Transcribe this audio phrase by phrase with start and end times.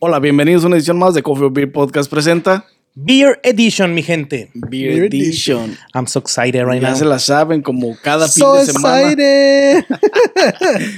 [0.00, 2.64] Hola, bienvenidos a una edición más de Coffee or Beer Podcast presenta
[2.94, 4.50] Beer Edition, mi gente.
[4.54, 5.76] Beer, Beer Edition.
[5.94, 6.96] I'm so excited right Ya now.
[6.96, 9.02] se la saben, como cada fin de semana.
[9.12, 9.84] excited.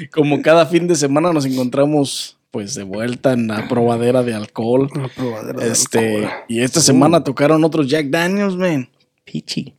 [0.13, 4.89] Como cada fin de semana nos encontramos pues de vuelta en la probadera de alcohol.
[4.95, 6.31] Una probadera de Este, alcohol.
[6.49, 8.89] y esta semana tocaron otros Jack Daniels, man.
[9.25, 9.75] Peachy.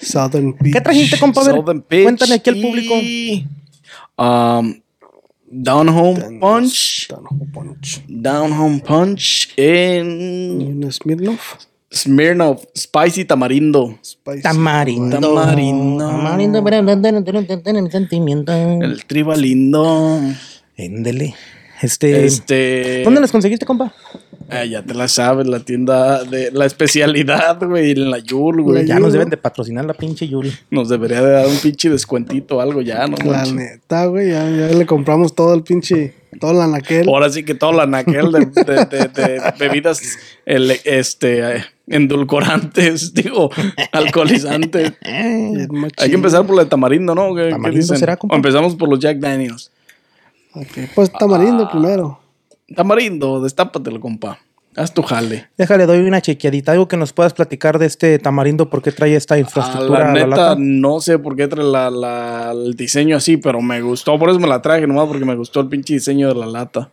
[0.00, 0.82] Southern ¿Qué Peach.
[0.82, 1.42] trajiste, compa?
[1.42, 2.94] A ver, Southern Pitch Cuéntale aquí al público.
[3.00, 3.46] y,
[4.18, 4.81] um,
[5.54, 7.08] Down Home Punch.
[7.10, 8.02] Down Home Punch.
[8.08, 11.56] Down Home Punch en un Smirnoff.
[11.92, 13.98] Smirnoff Spicy Tamarindo.
[14.02, 14.40] Spicy.
[14.40, 15.20] Tamarindo.
[15.20, 16.08] Tamarindo.
[16.08, 18.50] Tamarindo, pero sentimiento.
[18.50, 20.20] El tribalindo.
[20.74, 21.34] Éndele.
[21.82, 22.24] Este.
[22.24, 23.02] Este.
[23.04, 23.94] ¿Dónde las conseguiste, compa?
[24.52, 28.86] Ah, ya te la sabes, la tienda de la especialidad, güey, en la Yul, güey.
[28.86, 29.12] Ya Yul, nos ¿no?
[29.14, 30.52] deben de patrocinar la pinche Yuli.
[30.70, 33.16] Nos debería de dar un pinche descuentito o algo ya, ¿no?
[33.18, 33.54] La manches?
[33.54, 34.30] neta, güey.
[34.30, 36.14] Ya, ya le compramos todo el pinche.
[36.40, 37.06] Todo el anaquel.
[37.08, 40.00] Ahora sí que todo la naquel de, de- de- de bebidas
[40.46, 43.50] el, este, eh, endulcorantes, digo,
[43.92, 44.92] alcoholizantes.
[45.04, 47.34] Hay que empezar por la de tamarindo, ¿no?
[47.34, 47.98] ¿Qué, qué ¿Tamarindo dicen?
[47.98, 48.34] será, compa?
[48.34, 49.70] O empezamos por los Jack Daniels.
[50.54, 52.18] Ok, Pues tamarindo primero.
[52.74, 54.38] Tamarindo, destápatelo, compa.
[54.74, 55.48] Haz tu jale.
[55.58, 56.72] Déjale, doy una chequeadita.
[56.72, 60.04] Algo que nos puedas platicar de este tamarindo, por qué trae esta Ah, infraestructura la
[60.04, 60.56] a la neta, lata.
[60.58, 64.18] no sé por qué trae la, la- el diseño así, pero me gustó.
[64.18, 66.90] Por eso me la traje, nomás porque me gustó el pinche diseño de la lata.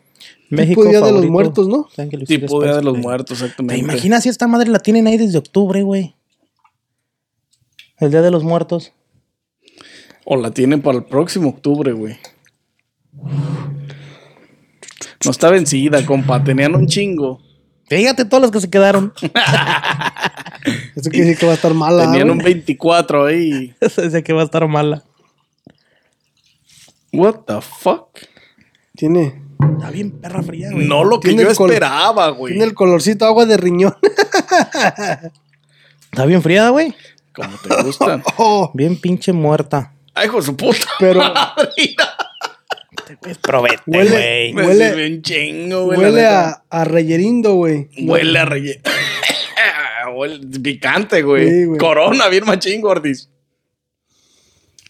[0.50, 1.26] México Tipo Día de los.
[1.28, 1.88] Muertos, ¿no?
[2.28, 3.04] Tipo Día de los Play.
[3.04, 3.80] Muertos, ¿Te exactamente.
[3.86, 6.16] imaginas si esta madre la tienen ahí desde octubre, güey?
[8.00, 8.92] El Día de los Muertos.
[10.26, 12.18] O la tienen para el próximo octubre, güey.
[15.26, 16.44] No está vencida, compa.
[16.44, 17.42] Tenían un chingo.
[17.88, 19.14] Fíjate todos los que se quedaron.
[20.96, 22.04] Eso quiere decir que va a estar mala.
[22.06, 23.74] Tenían un 24 ahí.
[23.82, 25.04] Ese que va a estar mala.
[27.12, 28.20] What the fuck?
[28.96, 29.42] Tiene,
[29.78, 30.88] Está bien perra fría, güey.
[30.88, 32.54] No lo que yo esperaba, güey.
[32.54, 33.96] tiene el colorcito agua de riñón.
[36.12, 36.94] Está bien fría, güey.
[37.34, 38.22] Como te gusta.
[38.38, 39.94] Oh, Bien pinche muerta.
[40.14, 40.86] Ay, hijo de su puta.
[41.00, 41.22] Pero-
[43.16, 43.32] madre.
[43.32, 44.54] Es probete, Huele- güey.
[44.68, 45.98] Huele- sirve un chingo, güey.
[45.98, 46.50] la huele neta.
[46.70, 47.88] a, a reyerindo, güey.
[48.02, 48.50] Huele a.
[50.16, 51.48] Huele picante, güey.
[51.50, 51.78] Sí.
[51.78, 53.30] Corona, bien machín, gordis.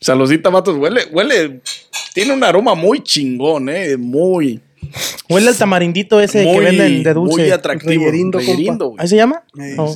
[0.02, 0.78] Saludita, vatos.
[0.78, 1.62] Huele, huele.
[2.14, 3.98] Tiene un aroma muy chingón, eh.
[3.98, 4.62] Muy.
[5.28, 7.42] Huele al tamarindito ese muy, que venden de dulce.
[7.42, 7.90] Muy atractivo.
[7.92, 8.98] Reyerindo, Reyerindo, güey.
[9.02, 9.44] ¿Ahí se llama?
[9.54, 9.94] Sí, Oh.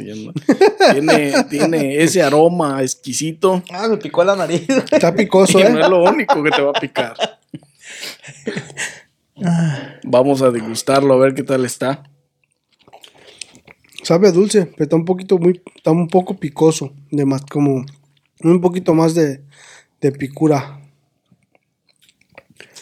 [0.91, 3.63] Tiene, tiene ese aroma exquisito.
[3.72, 4.63] Ah, me picó la nariz.
[4.91, 5.69] Está picoso, Y ¿eh?
[5.69, 7.16] no es lo único que te va a picar.
[10.03, 12.03] Vamos a degustarlo a ver qué tal está.
[14.03, 17.86] Sabe dulce, pero está un poquito muy, está un poco picoso, de más, como
[18.44, 19.41] un poquito más de,
[20.02, 20.80] de picura.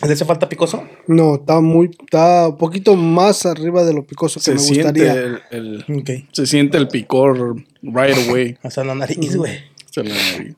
[0.04, 0.84] ¿Le hace falta picoso?
[1.08, 5.14] No, está muy, está un poquito más arriba de lo picoso que Se me gustaría.
[5.14, 6.10] el, el- Ok.
[6.32, 8.58] se siente el picor right away.
[8.64, 9.60] Hasta la nariz, güey.
[9.92, 10.56] Se la nariz.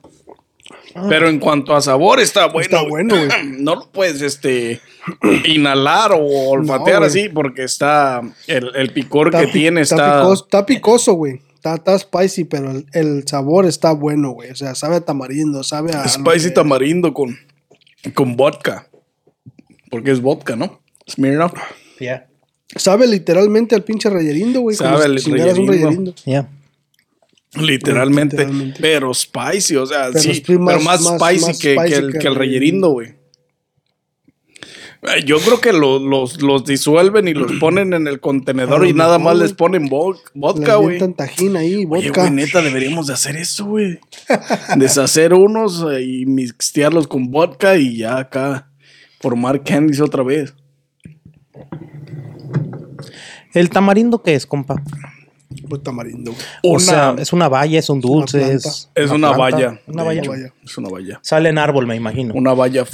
[1.09, 2.65] Pero en cuanto a sabor, está bueno.
[2.77, 3.29] Está bueno, güey.
[3.59, 4.79] No lo puedes este,
[5.45, 10.21] inhalar o olfatear así porque está el, el picor Está que pi- tiene está está,
[10.21, 11.41] picoso, está picoso, güey.
[11.55, 14.51] Está, está spicy, pero el, el sabor está bueno, güey.
[14.51, 16.07] O sea, sabe a tamarindo, sabe a.
[16.07, 17.37] spicy que- tamarindo con,
[18.13, 18.87] con vodka.
[19.89, 20.81] Porque es vodka, ¿no?
[21.09, 21.53] Smirnoff.
[21.99, 22.27] Ya.
[22.75, 24.75] Sabe literalmente al pinche reyerindo, güey.
[24.75, 26.13] como Sabe si el chingaras un reyerindo.
[26.25, 26.51] reyerindo.
[27.55, 28.79] Literalmente, Literalmente.
[28.81, 30.43] Pero spicy, o sea, Pero sí.
[30.45, 32.89] pero más- más, más- spicy, más que, spicy que el, que que el el reyerindo,
[32.89, 33.09] güey.
[35.03, 38.93] Eh, Yo creo que lo- los, los disuelven y los ponen en el contenedor y
[38.93, 40.97] nada más les ponen vodka, güey.
[41.13, 43.99] tajín ahí, Oye, neta, deberíamos de hacer eso, güey.
[44.77, 48.69] Deshacer unos eh, y mixtearlos con vodka y ya acá
[49.19, 50.53] formar candies otra vez.
[53.53, 54.81] ¿El tamarindo qué es, compa?
[55.67, 56.31] Pues tamarindo.
[56.63, 58.89] O Una- sea, es una valla, es un dulce, Una es...
[58.95, 59.81] Es una planta, valla.
[59.87, 60.53] Una valla.
[60.63, 61.19] Es una valla.
[61.23, 62.33] Sale en árbol, me imagino.
[62.33, 62.85] Una valla.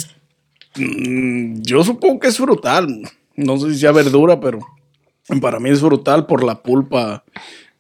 [0.75, 2.87] mm, yo supongo que es frutal.
[3.35, 4.59] No sé si sea verdura, pero
[5.41, 7.23] para mí es frutal por la pulpa.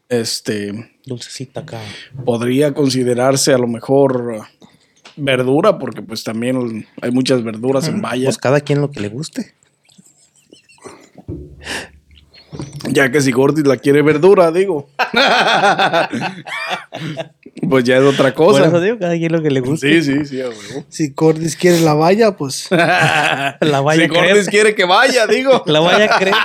[0.07, 1.79] Este Dulcecita acá.
[2.25, 4.41] podría considerarse a lo mejor
[5.15, 8.37] verdura, porque pues también hay muchas verduras en Pues vallas.
[8.39, 9.53] cada quien lo que le guste.
[12.89, 14.89] Ya que si Gordis la quiere verdura, digo.
[17.69, 18.79] pues ya es otra Por eso cosa.
[18.83, 20.01] digo, cada quien lo que le guste.
[20.01, 20.41] Sí, sí, sí.
[20.89, 22.67] Si Cordis quiere la valla, pues.
[22.71, 25.63] La valla si Gordis quiere que vaya, digo.
[25.67, 26.35] La vaya a creer.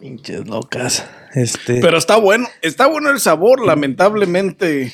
[0.00, 1.04] Pinches locas.
[1.34, 1.80] Este.
[1.80, 4.92] Pero está bueno, está bueno el sabor, lamentablemente.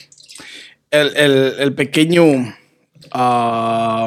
[0.90, 2.54] El, el- el pequeño
[3.10, 4.06] ah,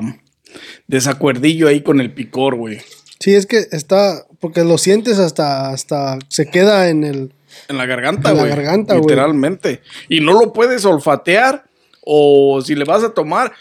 [0.87, 2.79] desacuerdillo ahí con el picor, güey.
[3.19, 7.33] Sí, es que está, porque lo sientes hasta, hasta se queda en el,
[7.69, 8.55] En la garganta, En la güey.
[8.55, 9.03] garganta, güey.
[9.07, 9.81] Literalmente.
[10.09, 11.65] Y no lo puedes olfatear.
[12.09, 13.51] O si le vas a tomar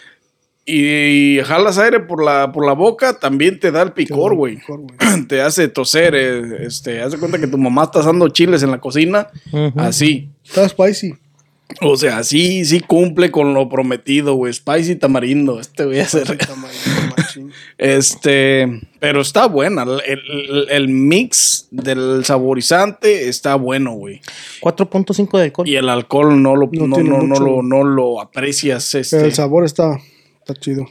[0.65, 4.59] y, jalas aire por la, por la boca, también te da el picor, güey.
[4.69, 4.87] güey.
[5.29, 6.15] Te hace toser.
[6.17, 9.29] eh, Este, haz de cuenta que tu mamá está asando chiles en la cocina.
[9.77, 10.29] Así.
[10.45, 11.15] Está spicy.
[11.81, 14.53] O sea, sí, sí cumple con lo prometido, güey.
[14.53, 15.59] Spicy tamarindo.
[15.61, 16.37] Este voy a hacer.
[17.17, 17.53] Machín.
[17.79, 19.83] Este, pero está buena.
[19.83, 24.21] El, el- el mix del saborizante está bueno, güey.
[24.61, 25.69] 4.5 de alcohol.
[25.69, 28.89] Y el alcohol no lo, No no, no, lo, no lo aprecias.
[28.93, 29.99] Pero Este, el sabor está,
[30.39, 30.87] está chido.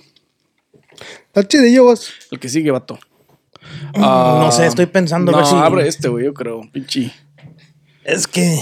[1.34, 2.12] Está vas.
[2.32, 2.98] el que sigue, vato.
[3.96, 6.62] no sé, estoy pensando a ver si- abre este, güey, yo creo.
[6.72, 7.12] Pinche.
[8.04, 8.62] Es que.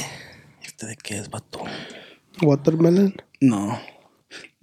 [0.63, 1.62] ¿Este de qué es, vato?
[2.42, 3.16] Watermelon.
[3.42, 3.80] No.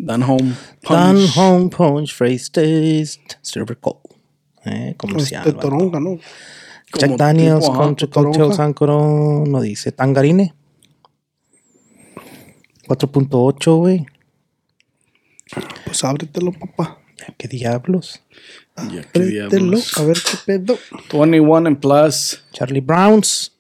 [0.03, 0.55] Dan Home.
[0.83, 1.37] Dan Punch.
[1.37, 4.01] Home Punch Phrase Taste Server Cold.
[4.65, 5.45] Eh, comercial.
[5.45, 5.69] De vato.
[5.69, 6.19] toronja, ¿no?
[6.93, 8.09] Jack Como Daniels, tipo, Country.
[8.09, 9.93] Cocktail Sancoro, no dice.
[9.93, 10.55] Tangarine.
[12.89, 14.07] 4.8, güey.
[15.85, 16.99] Pues ábretelo, papá.
[17.37, 18.23] ¿Qué diablos?
[18.77, 19.27] Ya, qué Ábretelo.
[19.27, 19.99] diablos.
[19.99, 20.79] A ver qué pedo.
[21.13, 22.43] 21 and plus.
[22.53, 23.53] Charlie Browns.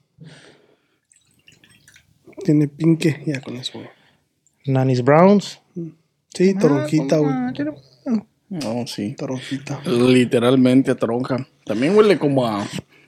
[2.45, 3.23] Tiene pinque.
[3.27, 3.89] Ya con eso, güey.
[4.67, 5.61] Nanny's Browns.
[6.35, 7.33] Sí, toronjita, güey.
[8.49, 9.15] No, sí.
[9.15, 9.81] Toronjita.
[9.85, 11.47] Literalmente a toronja.
[11.65, 12.67] También huele como a.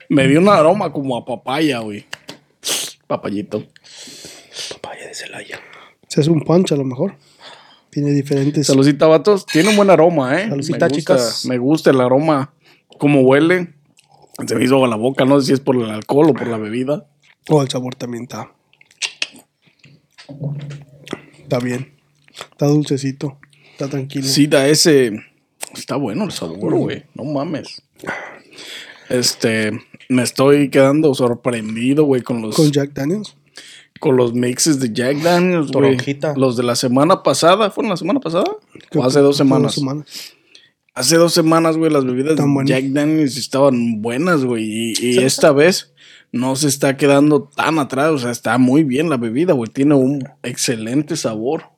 [0.08, 2.06] Me dio un aroma como a papaya, güey.
[3.06, 3.66] Papayito.
[4.74, 5.60] Papaya de Celaya.
[6.06, 7.16] Se hace un punch a lo mejor.
[7.90, 8.66] Tiene diferentes.
[8.66, 9.44] Saludcita, vatos.
[9.46, 10.46] Tiene un buen aroma, ¿eh?
[10.46, 11.44] Me gusta, chicas.
[11.46, 12.54] Me gusta el aroma.
[12.98, 13.74] Cómo huele.
[14.46, 15.24] Se me hizo agua la boca.
[15.24, 17.06] No sé si es por el alcohol o por la bebida.
[17.48, 18.52] Oh, el sabor también está.
[21.38, 21.94] Está bien.
[22.32, 23.38] Está dulcecito.
[23.72, 24.26] Está tranquilo.
[24.26, 25.12] Sí, da ese.
[25.74, 27.04] Está bueno el sabor, güey.
[27.14, 27.82] No mames.
[29.08, 29.72] Este.
[30.08, 33.34] Me estoy quedando sorprendido, güey, con los, Con Jack Daniels.
[33.98, 35.96] con los mixes de Jack Daniels, güey.
[36.36, 37.70] Los de la semana pasada.
[37.70, 38.44] ¿Fueron la semana pasada?
[38.90, 39.74] Creo ¿O hace dos semanas?
[39.74, 40.34] semanas.
[40.94, 42.68] Hace dos semanas, güey, las bebidas de buenas.
[42.68, 44.64] Jack Daniels estaban buenas, güey.
[44.64, 45.94] Y, y esta vez
[46.32, 48.10] no se está quedando tan atrás.
[48.10, 49.70] O sea, está muy bien la bebida, güey.
[49.70, 51.70] Tiene un excelente sabor.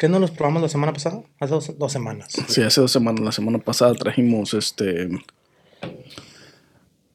[0.00, 1.22] ¿Qué no los probamos la semana pasada?
[1.38, 2.32] Hace dos, dos semanas.
[2.48, 3.20] Sí, hace dos semanas.
[3.20, 5.10] La semana pasada trajimos este.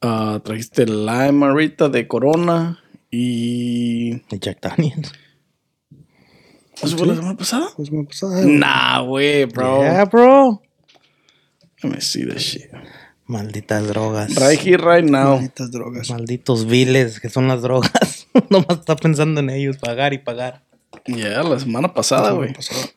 [0.00, 2.78] ah, trajiste el lime ahorita de Corona.
[3.10, 4.20] Y.
[4.28, 5.12] De Jack Daniels.
[6.80, 7.66] ¿Eso fue la semana pasada?
[7.76, 8.42] Pues me pasaba.
[8.42, 9.80] Nah, güey, bro.
[9.80, 10.62] Yeah, bro.
[11.82, 12.70] Let me see this shit.
[13.26, 14.36] Malditas drogas.
[14.36, 15.40] Right here, right now.
[15.40, 16.08] Malditas drogas.
[16.08, 18.28] Malditos viles que son las drogas.
[18.48, 20.62] Nomás está pensando en ellos, pagar y pagar.
[21.08, 22.52] Ya, la semana pasada, güey.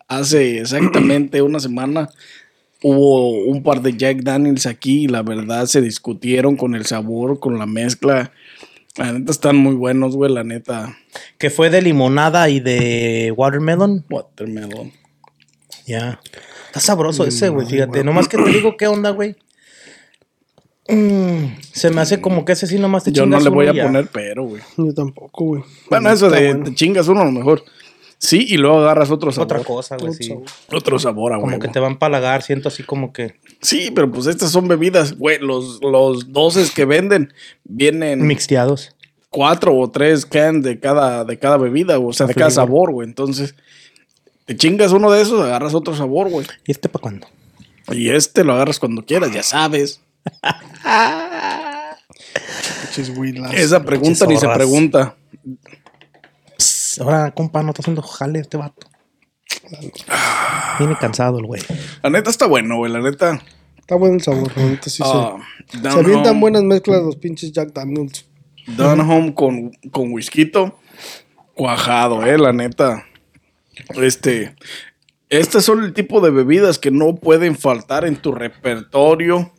[0.08, 2.10] Hace exactamente una semana
[2.82, 7.40] hubo un par de Jack Daniels aquí y la verdad se discutieron con el sabor,
[7.40, 8.32] con la mezcla.
[8.98, 10.98] La neta están muy buenos, güey, la neta.
[11.38, 14.06] Que fue de limonada y de watermelon.
[14.10, 14.92] Watermelon.
[15.86, 16.20] Ya.
[16.68, 17.66] Está sabroso ese, güey.
[17.68, 18.04] Ay, Fíjate.
[18.04, 19.36] Nomás que te digo qué onda, güey.
[20.88, 23.66] Mm, se me hace como que ese sí nomás te Yo no chingas le voy
[23.66, 23.84] uno a ya.
[23.86, 24.62] poner pero, güey.
[24.76, 25.64] Yo tampoco, güey.
[25.90, 26.66] Bueno, eso de bueno.
[26.66, 27.64] te chingas uno a lo mejor.
[28.21, 29.45] Sí, y luego agarras otro sabor.
[29.45, 30.10] Otra cosa, güey.
[30.12, 30.30] Otro Sí.
[30.30, 30.44] sabor.
[30.74, 31.60] Otro sabor, a Como huevo.
[31.62, 32.42] que te va a empalagar.
[32.44, 35.39] Siento así como que Sí, pero pues estas son bebidas, güey.
[35.39, 37.33] Los, los doces que venden
[37.63, 38.94] vienen mixteados.
[39.29, 43.08] cuatro o tres cans de cada, de cada bebida, o sea, de cada sabor, güey.
[43.08, 43.55] Entonces,
[44.46, 46.46] te chingas uno de esos, agarras otro sabor, güey.
[46.65, 47.27] ¿Y este para cuándo?
[47.91, 50.01] Y este lo agarras cuando quieras, ya sabes.
[53.53, 55.15] Esa pregunta ni se pregunta.
[57.00, 58.88] Ahora, compa, no está haciendo jale este vato.
[60.79, 61.62] Viene cansado el güey.
[62.03, 62.91] La neta está bueno, güey.
[62.91, 63.41] La neta.
[63.77, 64.51] Está bueno el sabor.
[64.56, 65.36] la neta, sí, ah,
[65.68, 68.25] se, se avientan Home- buenas mezclas los pinches Jack Daniels.
[68.77, 70.51] Down Home con, con whisky.
[71.56, 73.06] Cuajado, eh, la neta.
[73.96, 74.56] Este.
[75.29, 79.51] Estas son el tipo de bebidas que no pueden faltar en tu repertorio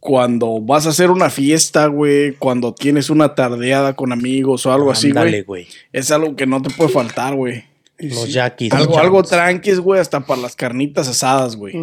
[0.00, 2.34] cuando vas a hacer una fiesta, güey.
[2.34, 5.42] Cuando tienes una tardeada con amigos o algo así, güey.
[5.42, 5.66] güey.
[5.92, 7.64] Es algo que no te puede faltar, güey.
[7.98, 8.32] Los sí.
[8.32, 8.72] yaquis.
[8.72, 11.74] Algo, los algo tranquis, güey, hasta para las carnitas asadas, güey.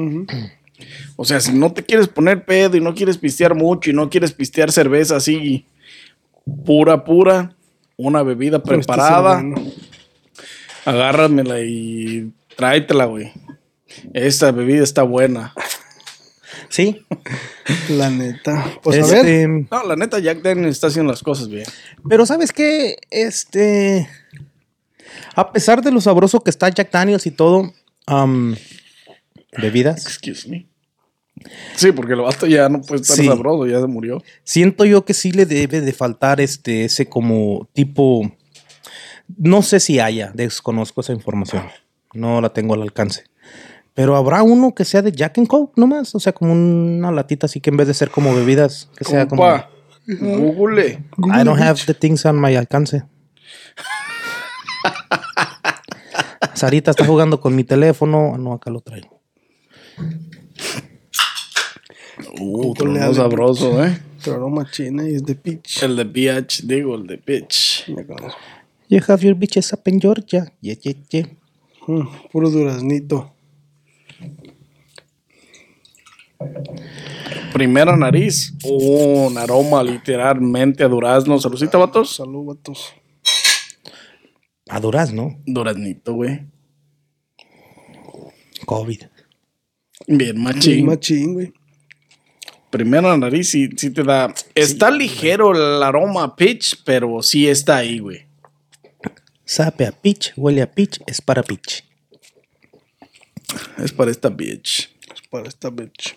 [1.15, 4.10] O sea, si no te quieres poner pedo y no quieres pistear mucho y no
[4.10, 5.65] quieres pistear cerveza así
[6.65, 7.55] pura, pura,
[7.98, 9.43] una bebida Pero preparada,
[10.86, 13.31] agárramela y tráetela, güey.
[14.13, 15.53] Esta bebida está buena.
[16.75, 17.05] Sí.
[17.89, 18.79] La neta.
[18.84, 19.25] Pues a ver.
[19.25, 21.63] Este, No, la neta, Jack Daniels está haciendo las cosas bien.
[22.10, 22.98] Pero ¿sabes qué?
[23.10, 24.10] Este...
[25.36, 27.74] A pesar de lo sabroso que está Jack Daniels y todo,
[29.58, 30.67] bebidas, Excuse me.
[31.77, 33.25] Sí, porque el vato ya no puede estar Sí.
[33.25, 34.22] sabroso, ya se murió.
[34.44, 38.29] Siento yo que sí le debe de faltar este, ese como tipo.
[39.38, 41.63] No sé si haya, desconozco esa información.
[42.13, 43.24] No la tengo al alcance.
[43.95, 46.13] Pero habrá uno que sea de Jack and Coke nomás.
[46.13, 49.27] O sea, como una latita así que en vez de ser como bebidas, que sea
[49.27, 49.41] como.
[49.41, 49.69] Compa,
[50.05, 51.03] Google.
[51.17, 53.03] I don't have the things on my alcance.
[56.53, 58.37] Sarita está jugando con mi teléfono.
[58.37, 59.21] No, acá lo traigo.
[62.39, 63.97] Uh, Google de sabroso, ¿eh?
[64.23, 65.83] Pero machina y es de pitch.
[65.83, 67.17] El de BH, digo, el de
[68.05, 68.39] conozco.
[68.89, 70.51] You have your bitches up in Georgia.
[70.61, 71.27] Yeah, yeah, yeah.
[71.87, 73.34] Mm, puro duraznito.
[77.53, 78.53] Primera nariz.
[78.63, 81.39] Un aroma literalmente a durazno.
[81.39, 82.15] Saludcita, vatos.
[82.15, 82.93] Salud, vatos.
[84.69, 85.39] A durazno.
[85.45, 86.45] Duraznito, güey.
[88.65, 89.03] COVID.
[90.07, 90.85] Bien, machín.
[90.85, 91.53] Machín, güey.
[92.69, 94.33] Primera nariz sí, sí te da.
[94.53, 98.25] Está ligero el aroma a pitch, pero sí está ahí, güey.
[99.45, 101.85] Sabe a pitch, huele a pitch, es para pitch.
[103.77, 104.89] Es para esta bitch.
[105.35, 106.15] Para esta bitch.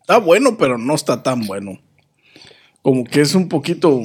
[0.00, 1.78] Está bueno, pero no está tan bueno.
[2.82, 4.02] Como que es un poquito.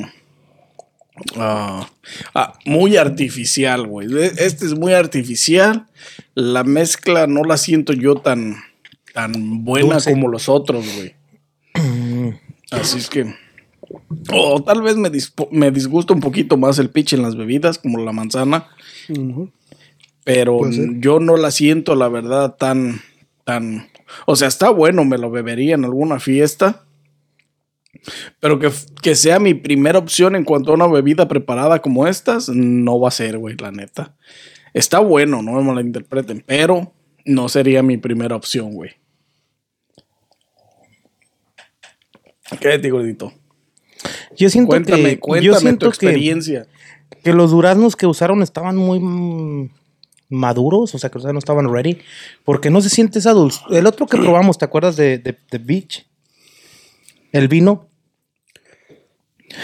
[1.36, 1.88] ah,
[2.34, 4.08] ah, muy artificial, güey.
[4.12, 5.88] E- Este es muy artificial.
[6.36, 8.56] La mezcla no la siento yo tan,
[9.13, 10.12] tan buena Dulce.
[10.12, 11.13] como los otros, güey.
[12.72, 13.34] Así es que.
[14.34, 15.10] O tal vez me,
[15.51, 18.67] me disgusta un poquito más el pitch en las bebidas, como la manzana.
[20.24, 20.60] Pero
[21.00, 23.00] yo no la siento, la verdad, tan,
[23.48, 23.88] tan.
[24.25, 26.84] O sea, está bueno, me lo bebería en alguna fiesta.
[28.42, 28.70] Pero que,
[29.01, 33.08] que sea mi primera opción en cuanto a una bebida preparada como estas, no va
[33.08, 34.18] a ser, güey, la neta.
[34.74, 36.94] Está bueno, no me malinterpreten, pero
[37.25, 38.92] no sería mi primera opción, güey.
[42.60, 43.32] ¿Qué te gordito?
[44.38, 46.68] Yo siento Cuéntame, que, cuéntame yo tu siento que, experiencia.
[47.24, 49.00] que los duraznos que usaron estaban muy
[50.30, 52.00] maduros, o sea, que o sea, no estaban ready,
[52.44, 53.34] porque no se siente esa.
[53.70, 56.06] El otro que probamos, ¿te acuerdas de, de, de Beach?
[57.32, 57.88] El vino.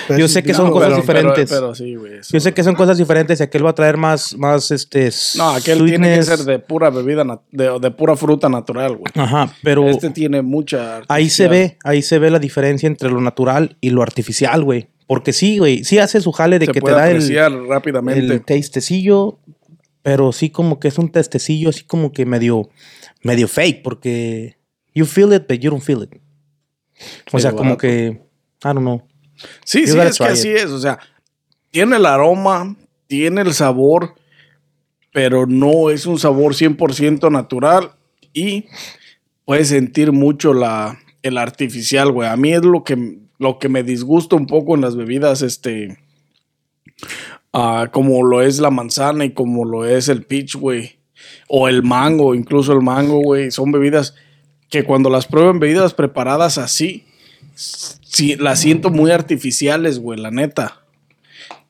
[0.07, 1.49] Pero Yo sé que no, son cosas pero- diferentes.
[1.49, 2.13] Pero, pero sí, güey.
[2.19, 5.09] eso- Yo sé que son cosas diferentes y aquel va a traer más, más este.
[5.35, 9.11] No, aquel tiene que ser de pura bebida, de, de pura fruta natural, güey.
[9.15, 11.01] Ajá, pero Este tiene mucha.
[11.09, 14.87] ahí se ve, ahí se ve la diferencia entre lo natural y lo artificial, güey.
[15.05, 18.21] Porque sí, güey, sí hace su jale de Se que te da el, rápidamente.
[18.21, 19.37] el tastecillo,
[20.03, 22.69] pero sí como que es un testecillo así como que medio,
[23.23, 24.57] medio fake, porque
[24.93, 26.21] you feel it, but you don't feel it.
[27.31, 28.21] O sea, como que,
[28.63, 29.01] I don't know.
[29.65, 30.57] sí, you sí, es que try así it.
[30.57, 30.65] es.
[30.65, 30.99] O sea,
[31.71, 32.75] tiene el aroma,
[33.07, 34.13] tiene el sabor,
[35.11, 37.95] pero no es un sabor 100% natural
[38.33, 38.65] y
[39.45, 42.27] puedes sentir mucho la, el artificial, güey.
[42.27, 45.97] A mí es lo que, lo que me disgusta un poco en las bebidas, este.
[47.53, 50.97] Ah, como lo es la manzana y como lo es el peach, güey.
[51.47, 53.51] O el mango, incluso el mango, güey.
[53.51, 54.15] Son bebidas
[54.69, 57.05] que cuando las pruebo en bebidas preparadas así,
[57.55, 60.81] sí, las siento muy artificiales, güey, la neta.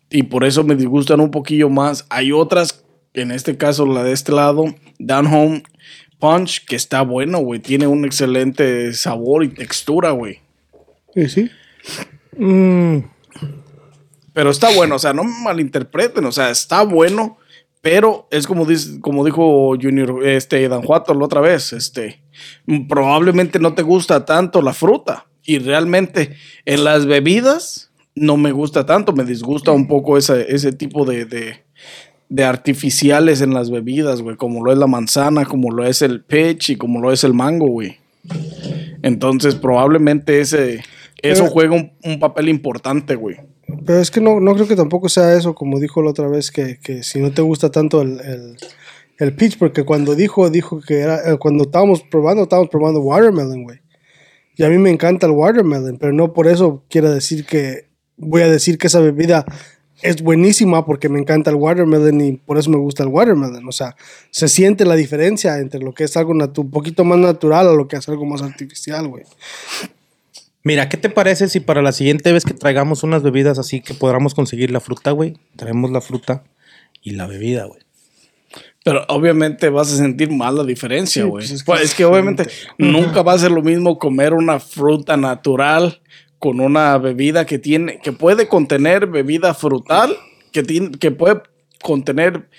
[0.09, 2.05] Y por eso me disgustan un poquillo más.
[2.09, 5.63] Hay otras, en este caso la de este lado, Down Home
[6.19, 7.59] Punch, que está bueno, güey.
[7.59, 10.39] Tiene un excelente sabor y textura, güey.
[11.13, 11.51] Sí, sí.
[12.37, 12.99] Mm,
[14.33, 17.37] Pero está bueno, o sea, no malinterpreten, o sea, está bueno,
[17.81, 22.23] pero es como, dice, como dijo Junior, este, Dan Juato la otra vez, este,
[22.87, 26.35] probablemente no te gusta tanto la fruta y realmente
[26.65, 31.25] en las bebidas no me gusta tanto, me disgusta un poco ese, ese tipo de,
[31.25, 31.63] de,
[32.29, 36.21] de artificiales en las bebidas, güey, como lo es la manzana, como lo es el
[36.21, 37.97] peach y como lo es el mango, güey.
[39.01, 40.83] Entonces probablemente ese,
[41.21, 43.35] eso juega un, un papel importante, güey.
[43.85, 46.51] Pero es que no, no creo que tampoco sea eso, como dijo la otra vez,
[46.51, 48.57] que, que si no te gusta tanto el, el,
[49.17, 53.63] el peach, porque cuando dijo, dijo que era, eh, cuando estábamos probando, estábamos probando watermelon,
[53.63, 53.79] güey.
[54.55, 57.87] Y a mí me encanta el watermelon, pero no por eso quiero decir que,
[58.17, 59.45] voy a decir que esa bebida
[60.01, 63.67] es buenísima porque me encanta el watermelon y por eso me gusta el watermelon.
[63.67, 63.95] O sea,
[64.31, 67.87] se siente la diferencia entre lo que es algo un poquito más natural a lo
[67.87, 69.23] que es algo más artificial, güey.
[70.63, 73.93] Mira, ¿qué te parece si para la siguiente vez que traigamos unas bebidas así que
[73.93, 75.37] podamos conseguir la fruta, güey?
[75.57, 76.43] Traemos la fruta
[77.01, 77.81] y la bebida, güey.
[78.85, 81.41] Pero obviamente vas a sentir más la diferencia, Sí, güey.
[81.45, 84.33] pues es Pues que es, es que obviamente nunca va a ser lo mismo comer
[84.33, 86.01] una fruta natural
[86.39, 90.15] con una bebida que tiene, que puede contener bebida frutal,
[90.51, 91.41] que tiene, que puede
[91.81, 92.49] contener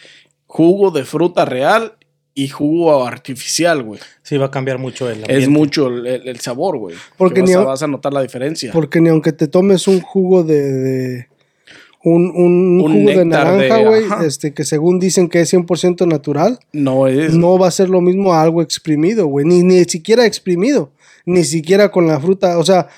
[0.46, 1.94] jugo de fruta real
[2.34, 4.00] y jugo artificial, güey.
[4.22, 6.96] Sí, va a cambiar mucho el Es mucho el, el- el sabor, güey.
[7.16, 8.72] Porque vas, ni a, vas a notar la diferencia.
[8.72, 10.62] Porque ni aunque te tomes un jugo de.
[10.72, 11.28] de-
[12.06, 16.58] un, un Un jugo de naranja, güey, este, que según dicen que es 100% natural,
[16.72, 17.32] no es.
[17.34, 19.46] no va a ser lo mismo a algo exprimido, güey.
[19.46, 20.90] Ni, ni siquiera exprimido.
[21.24, 22.58] Ni siquiera con la fruta.
[22.58, 22.88] O sea,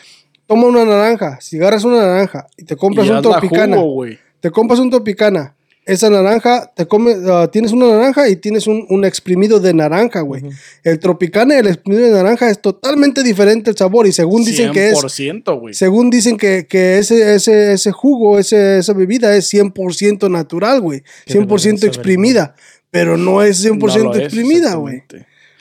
[0.48, 1.38] toma una naranja.
[1.40, 3.76] Si agarras una naranja y te compras y un hazla tropicana.
[3.76, 4.18] jugo, güey.
[4.40, 5.54] te compras un tropicana.
[5.86, 10.20] Esa naranja, te comes, ah, tienes una naranja y tienes un, un exprimido de naranja,
[10.20, 10.42] güey.
[10.82, 14.72] El tropicana y el exprimido de naranja es totalmente diferente el sabor y según dicen
[14.72, 15.74] que es 100%, güey.
[15.74, 21.02] según dicen que, que ese, ese, ese jugo, ese, esa bebida es 100% natural, güey.
[21.24, 22.56] Que deberían 100% saber exprimida.
[22.90, 25.04] Pero no es 100% No es, exprimida, güey.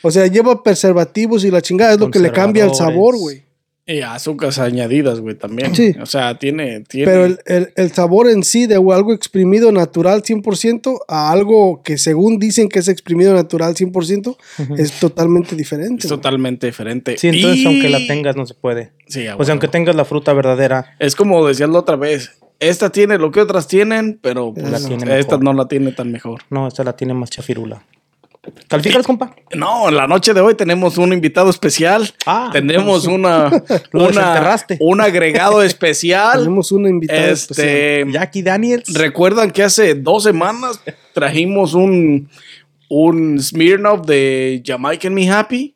[0.01, 3.43] O sea, lleva preservativos y la chingada es lo que le cambia el sabor, güey.
[3.87, 5.75] Y azúcares añadidas, güey, también.
[5.75, 5.93] Sí.
[6.01, 6.79] O sea, tiene.
[6.81, 11.83] tiene Pero el, el- el sabor en sí de algo exprimido natural 100% a algo
[11.83, 14.37] que según dicen que es exprimido natural 100%
[14.77, 15.99] es totalmente diferente.
[16.05, 16.17] es güey.
[16.19, 17.17] totalmente diferente.
[17.19, 18.91] Sí, entonces Y- aunque la tengas no se puede.
[19.07, 22.31] Sí, a O sea, aunque tengas la fruta verdadera, Es como decías la otra vez.
[22.59, 25.43] Esta tiene lo que otras tienen, pero pues, La tiene esta mejor.
[25.43, 26.41] no la tiene tan mejor.
[26.49, 27.83] no, esta la tiene más chafirula.
[28.67, 29.35] ¿Calificas, compa?
[29.53, 32.13] No, la noche de hoy tenemos un invitado especial.
[32.25, 32.49] Ah.
[32.51, 33.51] tenemos una,
[33.93, 36.39] una un agregado especial.
[36.39, 37.67] Tenemos invitada especial.
[37.67, 38.93] este, Jackie Daniels.
[38.93, 40.79] recuerdan que hace dos semanas
[41.13, 42.29] trajimos un
[42.87, 45.74] un Smirnoff de Jamaican Me Happy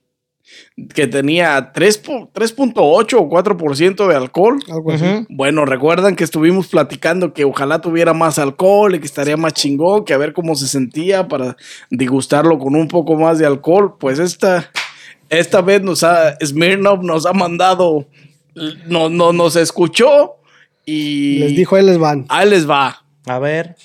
[0.93, 4.59] que tenía 3 po- 3.8 o 4% de alcohol.
[4.71, 5.05] Algo así.
[5.29, 10.05] Bueno, recuerdan que estuvimos platicando que ojalá tuviera más alcohol y que estaría más chingón,
[10.05, 11.57] que a ver cómo se sentía para
[11.89, 13.95] degustarlo con un poco más de alcohol.
[13.99, 14.71] Pues esta,
[15.29, 18.07] esta vez nos ha, Smirnoff nos ha mandado,
[18.87, 20.35] no, no, nos escuchó
[20.85, 22.25] y Les dijo, ahí les van.
[22.29, 23.03] ahí les va.
[23.25, 23.75] A ver.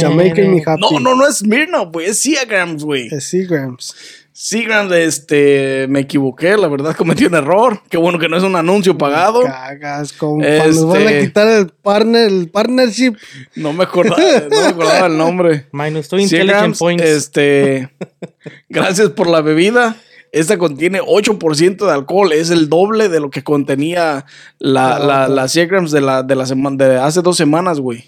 [0.00, 0.80] Jamaican Me Happy.
[0.80, 3.08] No, no, no es Smirnoff, güey, es Seagrams, güey.
[3.12, 3.94] Es Seagrams.
[4.32, 7.82] Seagrams, este, me equivoqué, la verdad cometí un error.
[7.90, 9.42] Qué bueno que no es un anuncio pagado.
[9.42, 10.46] Cagas, compa.
[10.46, 13.14] Nos van a Este- quitar el, partner, el partnership.
[13.56, 15.66] No me acordaba, no me acordaba el nombre.
[15.72, 17.02] Minus two intelligent Seagrams, points.
[17.04, 17.90] Este,
[18.68, 19.96] gracias por la bebida.
[20.32, 22.32] Esta contiene 8% de alcohol.
[22.32, 24.26] Es el doble de lo que contenía
[24.58, 25.34] la, Ah, la, ok.
[25.34, 28.04] la Seagrams de, la, de, la sema- de hace dos semanas, güey.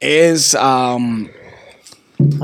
[0.00, 0.54] Es,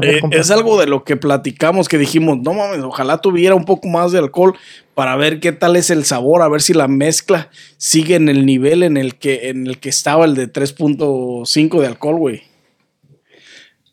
[0.03, 3.89] eh, es algo de lo que platicamos, que dijimos, no mames, ojalá tuviera un poco
[3.89, 4.55] más de alcohol
[4.95, 8.47] para ver qué tal es el sabor, a ver si la mezcla sigue en el
[8.47, 12.43] nivel en el que, en el que estaba el de 3.5 de alcohol, güey.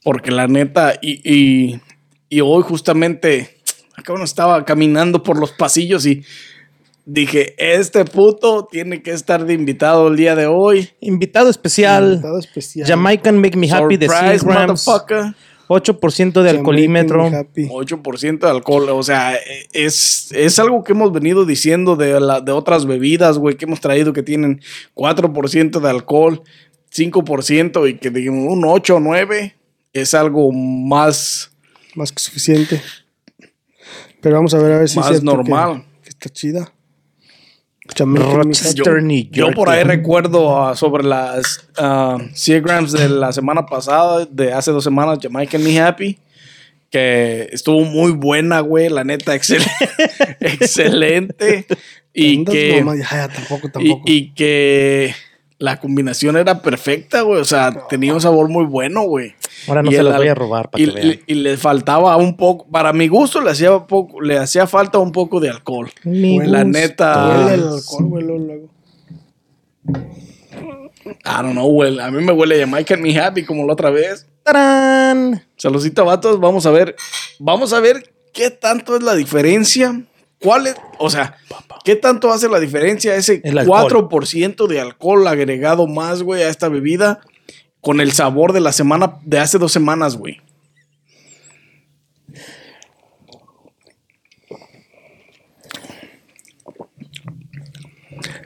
[0.04, 1.80] Porque la neta, y, y,
[2.30, 3.58] y hoy justamente,
[4.10, 6.24] uno estaba caminando por los pasillos y
[7.06, 10.90] dije, este puto tiene que estar de invitado el día de hoy.
[11.02, 12.14] Invitado especial.
[12.14, 12.88] Invitado especial.
[12.88, 14.88] Jamaican Make Me Happy de 100 Surprise, grams.
[14.88, 15.36] motherfucker.
[15.68, 17.30] 8% de alcoholímetro.
[17.30, 17.68] Me Happy.
[17.68, 19.38] 8% de alcohol, o sea,
[19.72, 23.80] es, es algo que hemos venido diciendo de, la, de otras bebidas, güey, que hemos
[23.80, 24.60] traído que tienen
[24.96, 26.44] 4% de alcohol,
[26.94, 29.56] 5% y que digamos un 8 o 9
[29.94, 31.52] es algo más,
[31.96, 32.82] Más que suficiente.
[34.22, 35.84] Pero vamos a ver a ver si Más es normal.
[35.84, 36.72] Que, que está chida.
[37.98, 38.76] Rochester.
[38.86, 39.56] yo, New yo York.
[39.56, 44.72] por ahí recuerdo ah, sobre las ah, 100 grams de la semana pasada, de hace
[44.72, 46.18] dos semanas, Jamaican Me Happy,
[46.90, 49.66] que estuvo muy buena, güey, la neta, excel-
[50.40, 51.66] excelente.
[52.14, 54.04] Y que, mamá, ya, ya, tampoco, y, tampoco.
[54.06, 55.14] y que
[55.62, 59.36] la combinación era perfecta, güey, o sea, tenía un sabor muy bueno, güey.
[59.68, 61.08] Ahora no Y se el los voy a robar para y, que vean.
[61.08, 64.98] y- y le faltaba un poco, para mi gusto le hacía poco, le hacía falta
[64.98, 65.90] un poco de alcohol.
[66.04, 66.80] Mi la gusto.
[66.80, 68.70] neta- Huele el alcohol, güey, luego.
[71.26, 72.00] I don't know, güey.
[72.00, 74.28] A mí me huele a Jamaican Me Happy como la otra vez.
[74.44, 75.44] ¡Tarán!
[75.58, 76.40] Saludcita, vatos.
[76.40, 76.96] Vamos a ver.
[77.40, 80.04] Vamos a ver qué tanto es la diferencia.
[80.42, 80.76] ¿Cuál es?
[80.98, 81.38] O sea,
[81.84, 84.10] ¿qué tanto hace la diferencia ese El alcohol.
[84.10, 87.22] 4% de alcohol agregado más, güey, a esta bebida
[87.80, 90.42] con el sabor de la semana, de hace dos semanas, güey?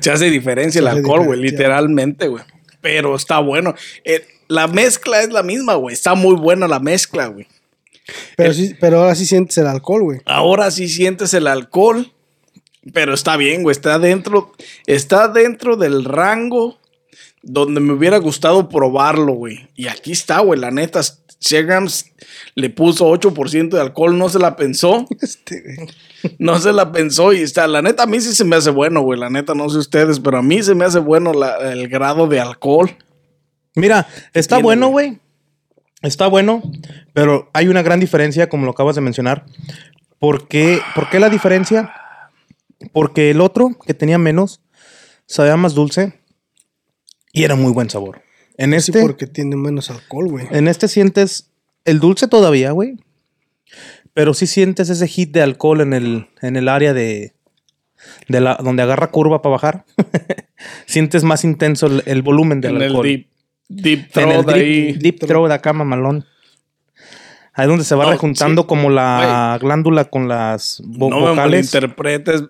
[0.02, 2.44] Se hace diferencia el alcohol, güey, literalmente, güey.
[2.82, 3.74] Pero está bueno.
[4.04, 5.94] Eh, la mezcla es la misma, güey.
[5.94, 7.48] Está muy buena la mezcla, güey.
[8.38, 10.20] Pero, sí, pero ahora sí sientes el alcohol, güey.
[10.26, 12.12] Ahora sí sientes el alcohol,
[12.94, 13.72] pero está bien, güey.
[13.72, 14.52] Está dentro,
[14.86, 16.78] está dentro del rango
[17.42, 19.70] donde me hubiera gustado probarlo, güey.
[19.76, 20.60] Y aquí está, güey.
[20.60, 21.02] La neta,
[21.40, 22.06] Seagrams
[22.56, 25.08] le puso 8% de alcohol, no se la pensó.
[25.22, 25.90] Este, güey.
[26.40, 27.68] No se la pensó y está.
[27.68, 29.20] La neta, a mí sí se me hace bueno, güey.
[29.20, 32.26] La neta, no sé ustedes, pero a mí se me hace bueno la- el grado
[32.28, 32.90] de alcohol.
[33.76, 35.20] Mira, está tiene, bueno, güey?
[36.06, 36.62] Está bueno,
[37.14, 39.46] pero hay una gran diferencia, como lo acabas de mencionar.
[40.20, 41.94] ¿Por qué, ¿Por qué la diferencia?
[42.94, 44.62] Porque el otro, que tenía menos,
[45.26, 46.14] sabía más dulce
[47.32, 48.22] y era muy buen sabor.
[48.58, 50.48] En Sí, este, porque tiene menos alcohol, güey.
[50.52, 51.52] en este sientes
[51.84, 52.98] el dulce todavía, güey.
[54.14, 57.34] Pero sí sientes ese hit de alcohol en el, en el área de,
[58.30, 59.86] de la, donde agarra curva para bajar.
[60.86, 63.06] sientes más intenso el, el volumen del En el alcohol.
[63.06, 63.28] deep,
[63.68, 64.94] deep throat ahí.
[64.94, 66.26] deep, deep throat acá, mamalón.
[67.54, 68.68] Ahí donde se va No, rejuntando sí.
[68.68, 71.36] como la glándula con las vo- no vocales.
[71.74, 72.44] malinterpretes.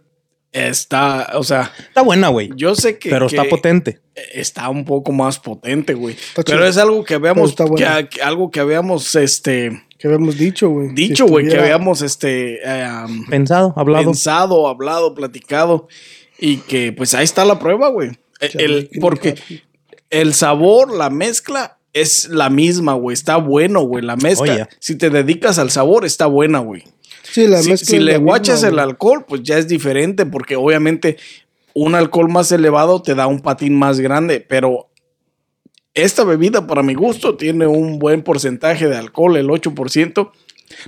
[0.52, 2.50] Está, o sea, Está buena, güey.
[2.56, 3.10] yo sé que.
[3.10, 4.00] Pero está potente.
[4.34, 6.16] Está un poco más potente, güey.
[6.46, 10.94] Pero es algo que habíamos, que- que- algo que habíamos, este, Que habíamos dicho, güey.
[10.94, 12.60] dicho, Si güey, que habíamos, este,
[13.06, 14.06] um, Pensado, hablado.
[14.06, 15.88] pensado, hablado, platicado.
[16.40, 18.12] Y que, pues, ahí está la prueba, güey.
[18.40, 19.36] El- porque.
[20.22, 23.14] El sabor, la mezcla es la misma, güey.
[23.14, 24.04] Está bueno, güey.
[24.04, 24.68] La mezcla, Oye.
[24.80, 26.84] si te dedicas al sabor, está buena, güey.
[27.24, 30.56] Sí, la Si, mezcla si es le guachas el alcohol, pues ya es diferente, porque
[30.56, 31.18] obviamente
[31.74, 34.90] un alcohol más elevado te da un patín más grande, pero
[35.94, 40.32] esta bebida, para mi gusto, tiene un buen porcentaje de alcohol, el 8%.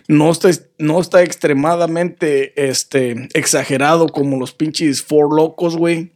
[0.08, 6.14] No está, no está extremadamente este, exagerado como los pinches Four Locos, güey.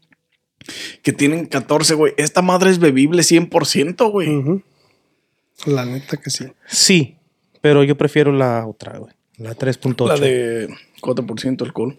[1.01, 2.13] Que tienen 14, güey.
[2.17, 4.29] Esta madre es bebible 100%, güey.
[4.35, 4.61] Ujú.
[5.65, 6.45] La neta que sí.
[6.67, 7.15] Sí,
[7.61, 9.13] pero yo prefiero la otra, güey.
[9.37, 10.07] La 3.8.
[10.07, 10.67] La de
[11.01, 11.97] 4% alcohol.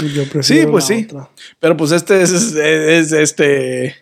[0.00, 1.04] Yo prefiero Sí, pues la sí.
[1.04, 1.30] otra.
[1.60, 3.94] Pero pues este es, es, es, este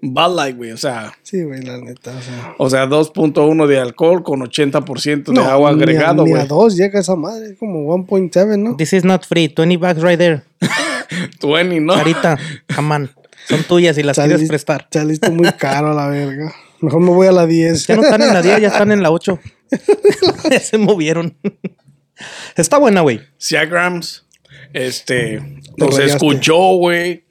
[0.00, 0.70] Bud Light, güey.
[0.70, 2.16] O sea, Sí, güey, la neta.
[2.16, 2.54] O sea.
[2.58, 6.46] o sea 2.1 de alcohol con 80% de No, agua agregado, Ni a, güey.
[6.48, 8.76] dos llega esa madre, como 1.7, ¿no?
[8.76, 9.48] This is not free.
[9.48, 10.42] 20 bucks right there.
[11.42, 11.94] 20, ¿no?
[11.94, 12.38] Carita,
[12.70, 13.10] jamán.
[13.48, 14.88] Son tuyas y las quieres Saliste- prestar.
[14.90, 16.54] Saliste muy caro a la verga.
[16.80, 17.86] Mejor me voy a la 10.
[17.86, 19.38] Ya no están en la 10, ya están en la 8.
[20.60, 21.36] Se movieron.
[22.56, 23.20] Está buena, güey.
[23.36, 24.26] Siagrams,
[24.72, 25.40] este,
[25.76, 26.04] nos rayaste.
[26.16, 27.25] escuchó, güey.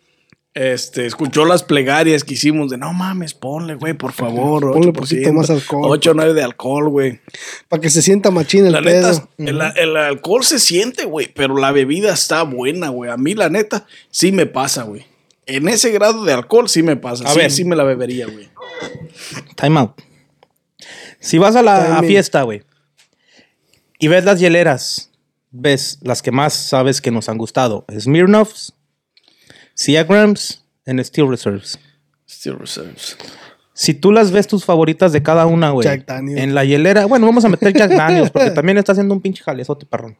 [0.56, 4.72] Este, escuchó las plegarias que hicimos de no mames, ponle, güey, por favor.
[4.72, 5.92] Ponle 8%, poquito más alcohol.
[5.92, 7.20] 8 9 de alcohol, güey.
[7.68, 9.28] Para que se sienta machín el La pedo.
[9.38, 13.12] neta, el, el alcohol se siente, güey, pero la bebida está buena, güey.
[13.12, 15.06] A mí, la neta, sí me pasa, güey.
[15.46, 17.26] En ese grado de alcohol sí me pasa.
[17.26, 17.52] A sí, ver.
[17.52, 18.48] sí me la bebería, güey.
[19.56, 19.92] Time out.
[21.20, 22.64] Si vas a la fiesta, güey,
[24.00, 25.12] y ves las hieleras,
[25.52, 28.74] ves las que más sabes que nos han gustado: Smirnoffs,
[29.76, 31.78] Seagrams and Steel Reserves.
[32.28, 33.16] Still reserves.
[33.74, 35.86] Si tú las ves tus favoritas de cada una, güey.
[35.86, 36.42] Jack Daniels.
[36.42, 37.06] En la hielera.
[37.06, 40.18] Bueno, vamos a meter Jack Daniels porque también está haciendo un pinche jalezote, parrón.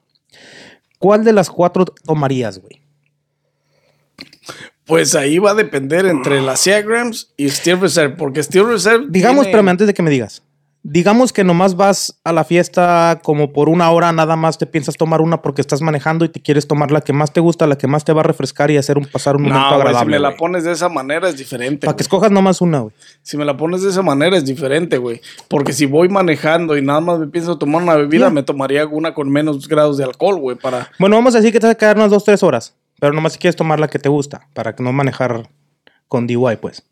[1.00, 2.82] ¿Cuál de las cuatro tomarías, güey?
[4.86, 9.08] Pues ahí va a depender entre las Seagrams y Steel Reserve, porque Steel Reserve.
[9.10, 10.44] Digamos, tiene- espérame, antes de que me digas.
[10.88, 14.96] Digamos que nomás vas a la fiesta como por una hora, nada más te piensas
[14.98, 17.76] tomar una porque estás manejando y te quieres tomar la que más te gusta, la
[17.76, 19.82] que más te va a refrescar y hacer un pasar un momento No, güey, si
[19.88, 20.12] agradable.
[20.12, 21.88] me la pones de esa manera es diferente.
[21.88, 22.94] Para que escojas nomás una, güey.
[23.24, 25.22] Si me la pones de esa manera es diferente, güey.
[25.48, 29.16] Porque si voy manejando y nada más me pienso tomar una bebida, me tomaría una
[29.16, 30.92] con menos grados de alcohol, güey, para...
[31.00, 32.76] Bueno, vamos a decir que te vas a quedar unas dos, tres horas.
[33.00, 35.50] Pero nomás si quieres tomar la que te gusta, para que no manejar
[36.08, 36.84] con DUI, pues.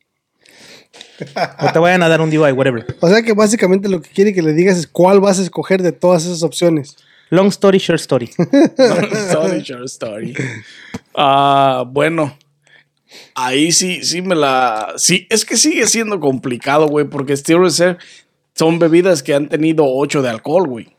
[1.59, 2.85] O te vayan a dar un DUI, whatever.
[2.99, 5.81] O sea que básicamente lo que quiere que le digas es cuál vas a escoger
[5.81, 6.95] de todas esas opciones.
[7.29, 8.27] Long story, short story.
[9.31, 10.35] Sorry, short story.
[11.15, 12.37] Ah, bueno.
[13.35, 14.93] Ahí sí, sí me la...
[14.97, 17.97] Sí, es que sigue siendo complicado, güey, porque Steel Reserve
[18.53, 20.95] son bebidas que han tenido 8 de alcohol, güey.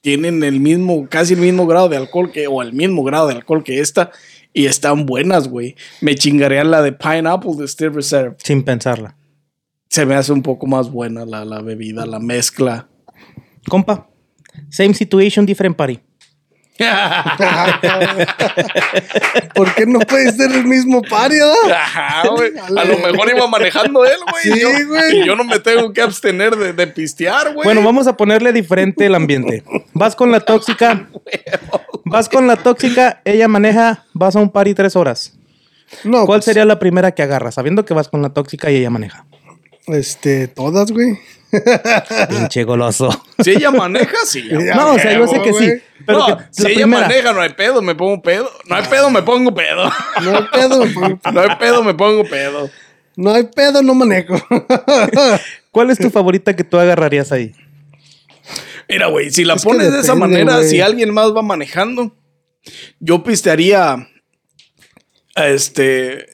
[0.00, 3.34] Tienen el mismo, casi el mismo grado de alcohol que, o el mismo grado de
[3.34, 4.10] alcohol que esta,
[4.52, 5.76] y están buenas, güey.
[6.00, 8.36] Me chingarían la de Pineapple de Steel Reserve.
[8.42, 9.16] Sin pensarla.
[9.88, 12.88] Se me hace un poco más buena la, la bebida, la mezcla.
[13.68, 14.08] Compa,
[14.70, 16.00] same situation, different party.
[19.54, 21.54] ¿Por qué no puede ser el mismo party, ah?
[21.74, 22.52] Ajá, güey.
[22.58, 24.42] A lo mejor iba manejando él, güey.
[24.42, 25.20] Sí, y yo- güey.
[25.20, 27.64] Y yo no me tengo que abstener de, de pistear, güey.
[27.64, 29.62] Bueno, vamos a ponerle diferente el ambiente.
[29.92, 31.08] Vas con la tóxica.
[32.12, 35.32] Vas con la tóxica, ella maneja, vas a un party tres horas.
[36.04, 37.54] No, ¿Cuál pues, sería la primera que agarras?
[37.54, 39.24] Sabiendo que vas con la tóxica y ella maneja.
[39.86, 41.18] Este, todas, güey.
[42.30, 43.10] Pinche goloso.
[43.42, 44.48] Si ella maneja, sí.
[44.74, 45.70] No, o sea, yo sé que sí.
[46.06, 47.08] Pero no, que si la ella primera.
[47.08, 48.48] maneja, no hay pedo, me pongo pedo.
[48.68, 49.90] No hay pedo, me pongo pedo.
[50.22, 52.70] No hay pedo, me pongo- No hay pedo, me pongo pedo.
[53.16, 54.34] no hay pedo, no manejo.
[55.70, 57.54] ¿Cuál es tu favorita que tú agarrarías ahí?
[58.92, 62.14] Mira, güey, si la Es pones de esa manera, si alguien más va manejando,
[63.00, 64.06] yo pistearía.
[65.34, 66.26] Este.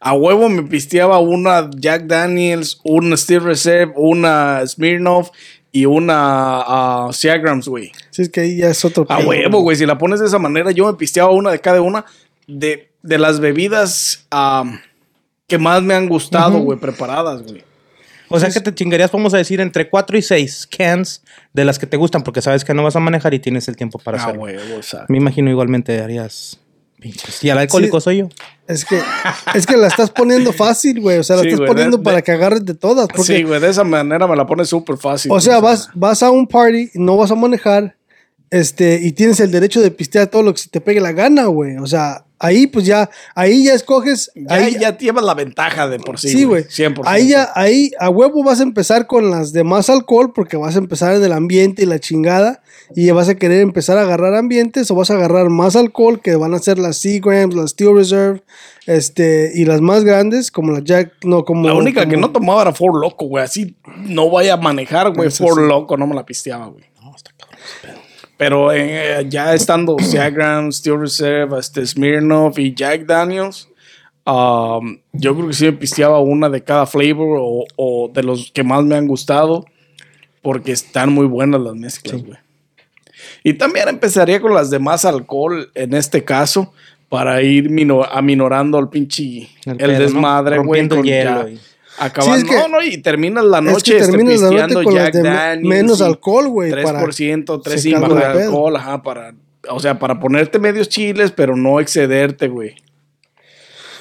[0.00, 5.28] a huevo me pisteaba una Jack Daniels, una Steel Reserve, una Smirnoff
[5.70, 7.92] y una uh, Seagrams, güey.
[8.08, 9.76] Sí, es que ahí ya es otro A pedo, huevo, güey.
[9.76, 12.06] Si la pones de esa manera, yo me pisteaba una de cada una
[12.46, 14.80] de, de las bebidas am,
[15.46, 17.67] que más me han gustado, güey, preparadas, güey.
[18.30, 21.78] O sea que te chingarías, vamos a decir, entre 4 y 6 cans de las
[21.78, 24.18] que te gustan, porque sabes que no vas a manejar y tienes el tiempo para
[24.18, 24.42] A hacerlo.
[24.42, 25.06] huevo, exacto.
[25.08, 26.58] Me imagino igualmente harías.
[27.00, 27.44] pinches.
[27.44, 28.04] Y al alcohólico Sí.
[28.04, 28.28] soy yo.
[28.66, 29.00] Es que,
[29.54, 31.18] es que la estás poniendo fácil, güey.
[31.18, 33.06] O sea, la Sí, estás güey, poniendo de- para que agarres de todas.
[33.06, 35.30] Porque, Sí, güey, de esa manera me la pones súper fácil.
[35.30, 35.70] o sea, güey.
[35.74, 37.96] vas, vas a un party, no vas a manejar,
[38.50, 41.46] este, y tienes el derecho de pistear todo lo que se te pegue la gana,
[41.46, 41.76] güey.
[41.76, 44.30] O sea, ahí pues ya, ahí ya escoges.
[44.34, 46.28] Ya, ahí, ya llevas la ventaja de por sí.
[46.28, 46.64] Sí, güey.
[46.64, 47.02] 100%.
[47.04, 50.76] Ahí ya, ahí a huevo vas a empezar con las de más alcohol porque vas
[50.76, 52.62] a empezar en el ambiente y la chingada
[52.94, 56.36] y vas a querer empezar a agarrar ambientes o vas a agarrar más alcohol que
[56.36, 58.42] van a ser las Seagrams, las Steel Reserve,
[58.86, 61.66] este, y las más grandes como la Jack, no, como...
[61.66, 63.44] La única que no tomaba era Ford Loco, güey.
[63.44, 65.30] Así no vaya a manejar, güey.
[65.30, 65.58] Ford.
[65.68, 66.84] Loco no me la pisteaba, güey.
[68.38, 73.68] Pero eh, ya estando Seagram, Steel Reserve, este Smirnoff y Jack Daniels,
[74.24, 78.50] um, yo creo que sí me pisteaba una de cada flavor o, o de los
[78.52, 79.66] que más me han gustado.
[80.40, 82.38] Porque están muy buenas las mezclas, güey.
[83.42, 86.72] Y también empezaría con las de más alcohol en este caso.
[87.08, 89.98] Para ir mino- aminorando el pinche El el, pedo, ¿no?
[89.98, 90.88] desmadre, güey.
[90.88, 91.46] Rompiendo
[91.98, 92.36] Acabando.
[92.36, 94.84] Sí, es que- no, no, y terminas la Es noche que este, terminas la noche
[94.84, 95.68] con Jack Daniels.
[95.68, 99.34] menos alcohol, güey, para 3%, 3.5 secarlo de alcohol, ajá, para,
[99.70, 102.74] o sea, para ponerte medios chiles, pero no excederte, güey.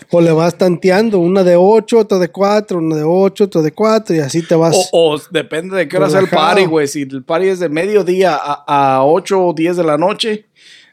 [0.09, 3.73] O le vas tanteando, una de 8, otra de 4, una de 8, otra de
[3.73, 4.73] 4 y así te vas...
[4.93, 6.87] O, o depende de qué hora sea el party, güey.
[6.87, 10.45] Si el party es de mediodía a, a 8 o 10 de la noche,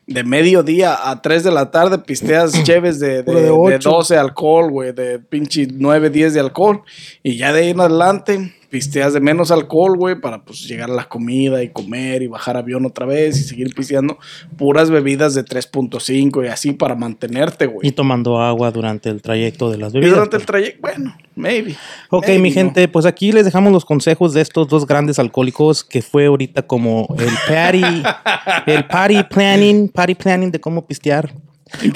[0.07, 3.91] de mediodía a 3 de la tarde, pisteas cheves de, de, de de ocho.
[3.91, 6.83] 12 alcohol, güey, de pinche 9, 10 de alcohol.
[7.23, 10.95] Y ya de ahí en adelante, pisteas de menos alcohol, güey, para pues llegar a
[10.95, 14.19] la comida y comer y bajar avión otra vez y seguir pisteando
[14.59, 17.93] puras bebidas de 3.5 y así para mantenerte, Y güey.
[17.93, 20.15] tomando agua durante el trayecto de las Y bebidas.
[20.17, 21.77] durante el trayecto, bueno, maybe.
[22.11, 22.55] Ok, maybe, mi ¿no?
[22.55, 26.63] gente, pues aquí les dejamos los consejos de estos dos grandes alcohólicos que fue ahorita
[26.63, 27.83] como el party,
[28.67, 31.33] el party planning, party planning de cómo pistear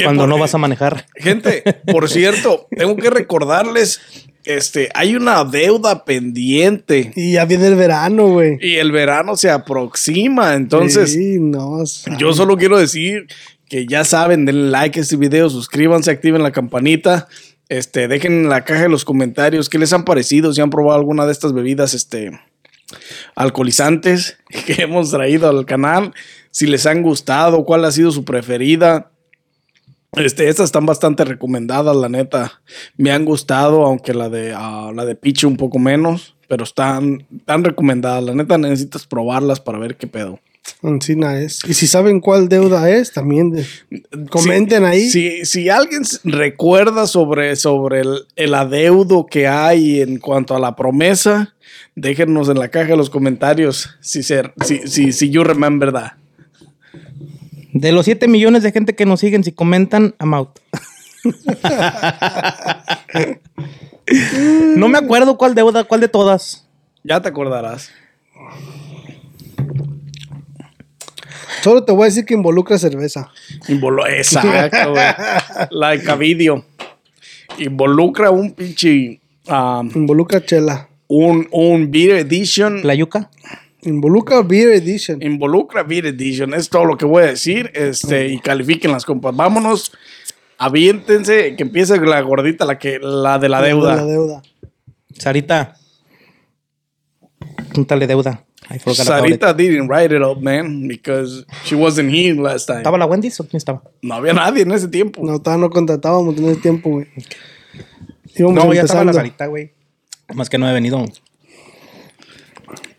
[0.03, 1.07] cuando no vas a manejar.
[1.17, 4.01] Gente, por cierto, tengo que recordarles,
[4.45, 8.57] este, hay una deuda pendiente Y ya viene el verano, güey.
[8.61, 12.17] y el verano se aproxima, entonces Sí, no, sabe.
[12.19, 13.27] yo solo quiero decir
[13.69, 17.29] que ya saben, denle like a este video, suscríbanse, activen la campanita,
[17.69, 20.99] este, dejen en la caja de los comentarios qué les han parecido, si han probado
[20.99, 22.31] alguna de estas bebidas, este,
[23.35, 26.15] alcoholizantes que hemos traído al canal,
[26.51, 29.11] si les han gustado, cuál ha sido su preferida.
[30.13, 32.63] Este, estas están bastante recomendadas, la neta.
[32.97, 37.27] Me han gustado, aunque la de ah, la de Piche un poco menos, pero están
[37.45, 38.25] tan recomendadas.
[38.25, 40.41] La neta necesitas probarlas para ver qué pedo.
[40.83, 41.61] Encina es.
[41.67, 43.67] Y si saben cuál deuda es, también de-
[44.31, 45.09] comenten Si- ahí.
[45.11, 50.75] Si, si alguien recuerda sobre, sobre el, el adeudo que hay en cuanto a la
[50.77, 51.55] promesa,
[51.95, 56.13] déjenos en la caja de los comentarios si, se, si, si, si you remember that.
[57.73, 60.59] De los 7 millones de gente que nos siguen, si comentan, I'm out.
[64.77, 66.67] no me acuerdo cuál deuda, cuál de todas.
[67.05, 67.91] Ya te acordarás.
[71.63, 73.31] Solo te voy a decir que involucra cerveza.
[73.69, 75.05] Involu- Exacto, güey.
[75.71, 76.65] Like a video.
[77.59, 79.21] Involucra un pinche.
[79.49, 80.89] um, Involucra chela.
[81.09, 82.87] un, un Beer Edition.
[82.87, 83.31] La yuca.
[83.83, 85.23] Involucra Beer Edition.
[85.23, 86.53] Involucra Beer Edition.
[86.55, 87.71] Es todo lo que voy a decir.
[87.75, 89.35] Este, y califiquen las compas.
[89.35, 89.93] Vámonos.
[90.59, 91.57] Aviéntense.
[91.57, 93.97] Que empiece la gordita, la que, la de la deuda.
[93.97, 94.43] La deuda.
[95.19, 95.75] Sarita.
[97.73, 98.45] Púntale deuda.
[98.71, 99.41] I forgot about it.
[99.41, 102.83] Sarita didn't write it up, man, because she wasn't here last time.
[102.83, 103.83] ¿Estaba la Wendy's o quién estaba?
[104.03, 105.23] No había nadie en ese tiempo.
[105.25, 107.07] No, no contratábamos en ese tiempo, güey.
[108.39, 109.13] No, ya estaba la empezando.
[109.13, 109.73] Sarita, güey.
[110.35, 111.03] Más que no he venido.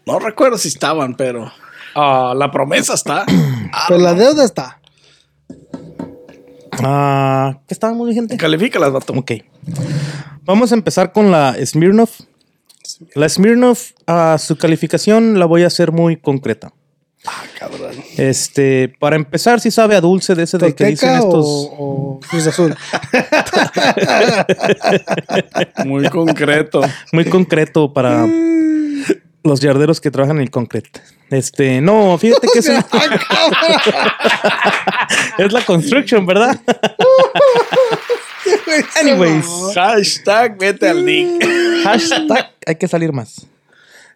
[0.05, 1.51] No recuerdo si estaban, pero
[1.95, 3.25] ah, la promesa está.
[3.87, 4.79] Pero la deuda está.
[6.81, 8.35] Ah, ¿Qué estábamos, gente?
[8.35, 9.13] Califícalas, vato.
[9.13, 9.33] Ok.
[10.43, 12.21] Vamos a empezar con la Smirnoff.
[13.15, 16.71] La Smirnoff, ah, su calificación la voy a hacer muy concreta.
[17.25, 17.91] Ah, cabrón.
[18.17, 21.45] Este, para empezar, si sabe a dulce de ese de que dicen ¿Tolteca estos.
[21.45, 22.75] o, o Cruz Azul?
[25.85, 26.81] Muy concreto.
[27.11, 28.25] Muy concreto para
[29.43, 30.99] los yarderos que trabajan en el concreto.
[31.29, 32.85] Este, no, fíjate que es, una-
[35.37, 36.59] es la construction, ¿verdad?
[39.01, 39.45] Anyways.
[39.75, 41.43] Hashtag vete al Nick.
[41.83, 43.45] Hashtag hay que salir más.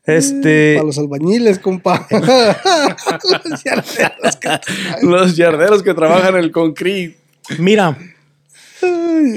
[0.05, 0.73] Este.
[0.75, 2.07] Para los albañiles, compa.
[2.11, 4.59] Los yarderos que-
[5.01, 7.17] Los yarderos que trabajan el concrete.
[7.57, 7.97] Mira.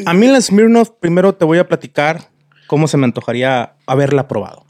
[0.07, 2.29] A mí la Smirnoff, primero te voy a platicar
[2.67, 4.65] cómo se me antojaría haberla probado.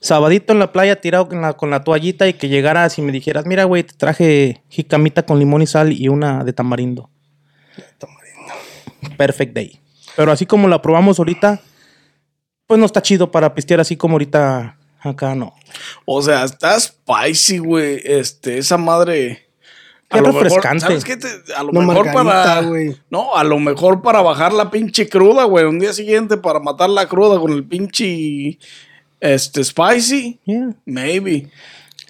[0.00, 3.12] Sabadito en la playa tirado con la, con la toallita y que llegaras y me
[3.12, 7.10] dijeras, mira, güey, te traje jicamita con limón y sal y una de tamarindo.
[9.16, 9.80] Perfect day.
[10.16, 11.60] Pero así como la probamos ahorita,
[12.66, 15.54] pues no está chido para pistear así como ahorita acá, no.
[16.04, 18.00] O sea, está spicy, güey.
[18.04, 19.46] Este, esa madre.
[20.08, 20.80] Qué lo mejor- refrescante.
[20.80, 21.16] ¿Sabes qué?
[21.16, 22.62] Te- a lo Una mejor para.
[22.62, 22.96] güey.
[23.10, 25.64] No, a lo mejor para bajar la pinche cruda, güey.
[25.66, 28.58] Un día siguiente para matar la cruda con el pinche.
[29.20, 30.40] Este, spicy.
[30.44, 30.70] Yeah.
[30.84, 31.50] Maybe.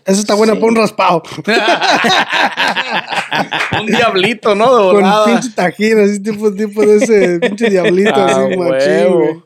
[0.04, 1.22] Eso está buena para un raspado.
[3.80, 4.76] Un diablito, ¿no?
[4.76, 9.42] De Con pinche tajín, así tipo, tipo de ese pinche diablito, Ah, así machín, güey.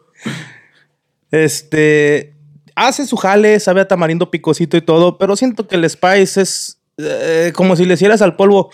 [1.30, 2.34] Este
[2.74, 6.78] hace su jale, sabe a tamarindo picosito y todo, pero siento que el spice es
[6.96, 8.70] eh, como si le hicieras al polvo,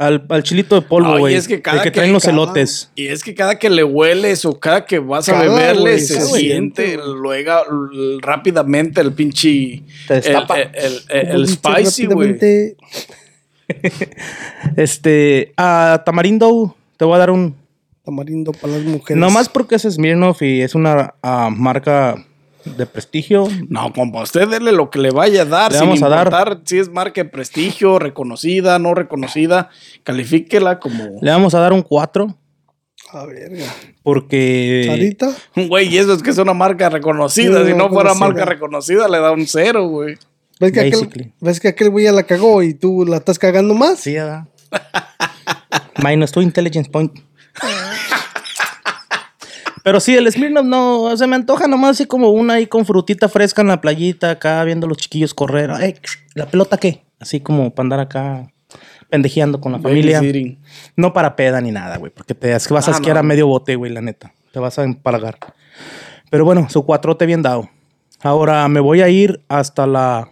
[0.00, 1.34] al, al chilito de polvo, No, güey.
[1.34, 2.90] es que cada el que que- traen los cada- elotes.
[2.94, 6.20] Y es que cada que le hueles o cada que vas a beberle güey, se
[6.22, 7.52] siente luego
[8.22, 10.58] rápidamente el pinche Te el, destapa.
[10.58, 12.38] el- el- el- Como el dice spicy, güey.
[14.76, 17.54] Este, a tamarindo te voy a dar un
[18.04, 19.20] Tamarindo para las mujeres.
[19.20, 22.24] nomás porque es Smirnoff y es una ah, marca
[22.64, 23.48] de prestigio.
[23.68, 25.72] No, compa, usted dele lo que le vaya a dar.
[25.72, 29.70] Le sin vamos a dar- si es marca de prestigio, reconocida, no reconocida.
[30.04, 31.18] Califíquela como.
[31.20, 32.36] Le vamos a dar un 4
[33.12, 33.66] A verga.
[34.02, 35.34] porque Ahorita.
[35.56, 37.62] Güey, y eso es que es una marca reconocida.
[37.64, 40.16] Sí, si no fuera marca reconocida, le da un cero, güey.
[40.60, 41.32] ¿Ves que, aquel.
[41.40, 44.00] ¿Ves que aquel güey ya la cagó y tú la estás cagando más?
[44.00, 44.44] Sí, ¿verdad?
[46.04, 47.12] Minus tu intelligence point.
[49.82, 53.28] Pero sí, el Smirnoff no, se me antoja nomás así como una ahí con frutita
[53.28, 55.70] fresca en la playita, acá viendo a los chiquillos correr.
[55.70, 55.94] Ay,
[56.34, 57.02] ¿la pelota qué?
[57.18, 58.52] Así como para andar acá
[59.08, 60.20] pendejeando con la familia.
[60.96, 63.20] No para peda ni nada, güey, porque te es que vas a Ah, asquear no.
[63.20, 64.32] a medio bote, güey, la neta.
[64.52, 65.38] Te vas a empalagar.
[66.30, 67.68] Pero bueno, su cuatrote bien dado.
[68.22, 70.28] Ahora me voy a ir hasta la...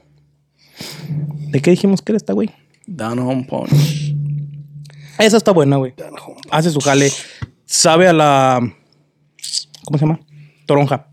[1.50, 2.50] ¿De qué dijimos que era esta, güey?
[2.86, 4.14] Down home punch.
[5.18, 5.94] Esa está buena, güey.
[6.50, 7.10] Hace su jale.
[7.64, 8.60] Sabe a la.
[9.88, 10.20] ¿Cómo se llama?
[10.66, 11.06] Toronja.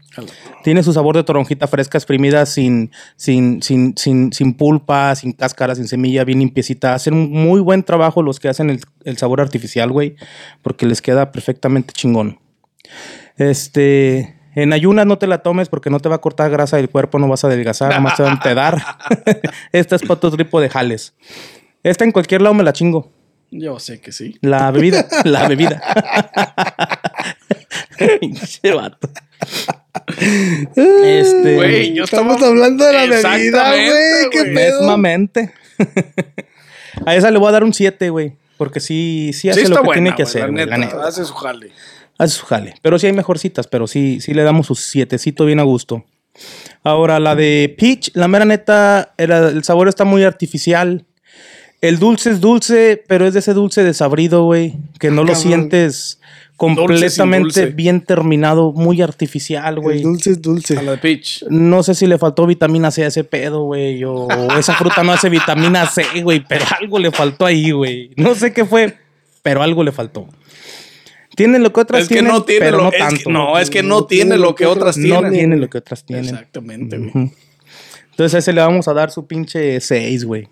[0.65, 5.75] Tiene su sabor de toronjita fresca, exprimida, sin, sin, sin, sin, sin pulpa, sin cáscara,
[5.75, 6.93] sin semilla, bien limpiecita.
[6.93, 10.17] Hacen un muy buen trabajo los que hacen el, el sabor artificial, güey,
[10.61, 12.37] porque les queda perfectamente chingón.
[13.37, 14.35] Este.
[14.55, 17.17] En ayunas no te la tomes porque no te va a cortar grasa del cuerpo,
[17.17, 18.81] no vas a adelgazar, nomás te va a empedar.
[19.71, 21.13] Esta es para otro tipo de jales.
[21.81, 23.09] Esta en cualquier lado me la chingo.
[23.51, 24.37] Yo sé que sí.
[24.41, 25.81] La bebida, la bebida.
[28.19, 29.09] Pinche vato.
[30.75, 31.55] Este.
[31.55, 34.29] Güey, yo Estamos estaba- hablando de la bebida, güey.
[34.31, 34.81] ¿Qué pedo?
[34.81, 35.53] Mesmamente.
[37.05, 38.33] A esa le voy a dar un 7, güey.
[38.57, 41.05] Porque sí, sí hace Sí lo que buena, tiene que hacer, la neta.
[41.05, 41.71] Hace su jale.
[42.17, 42.75] Hace su jale.
[42.81, 46.05] Pero sí hay mejorcitas, pero sí, sí le damos su sietecito bien a gusto.
[46.83, 51.05] Ahora, la de Peach, la mera neta, era- el sabor está muy artificial.
[51.81, 54.75] El dulce es dulce, pero es de ese dulce desabrido, güey.
[54.99, 55.41] Que no lo Cabrón.
[55.43, 56.21] sientes
[56.57, 57.65] completamente dulce.
[57.67, 60.01] bien terminado, muy artificial, güey.
[60.01, 60.77] dulce es dulce.
[60.77, 61.43] A la de Peach.
[61.49, 64.03] No sé si le faltó vitamina C a ese pedo, güey.
[64.03, 66.43] O esa fruta no hace vitamina C, güey.
[66.47, 68.11] Pero algo le faltó ahí, güey.
[68.15, 68.95] No sé qué fue,
[69.41, 70.27] pero algo le faltó.
[71.35, 73.59] Tienen lo que otras Es que tienen, no tiene pero lo no es que- no,
[73.59, 75.33] es que no tiene lo que otras No tienen.
[75.33, 76.25] tienen lo que otras tienen.
[76.25, 77.31] Exactamente, güey.
[78.11, 80.47] Entonces a ese le vamos a dar su pinche 6, güey.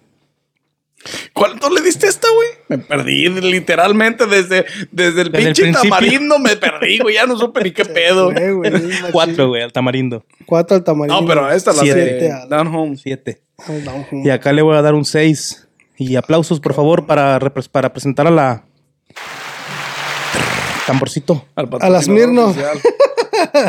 [1.33, 2.47] ¿Cuánto le diste a esta, güey?
[2.69, 7.15] Me perdí literalmente desde, desde el Desde pinche tamarindo me perdí, güey.
[7.15, 8.31] Ya no supe ni qué pedo.
[8.31, 8.91] Es machín.
[9.11, 10.25] 4, güey, al tamarindo.
[10.45, 11.21] Cuatro al tamarindo.
[11.21, 11.99] No, pero esta la Siete.
[11.99, 12.97] de Down Home.
[12.97, 13.41] 7.
[13.67, 14.23] Al down home.
[14.25, 15.67] Y acá le voy a dar un 6.
[15.97, 17.39] Y aplausos, por favor, para,
[17.71, 18.63] para presentar a la.
[20.87, 21.45] Tamborcito.
[21.55, 22.67] Al A las oficial.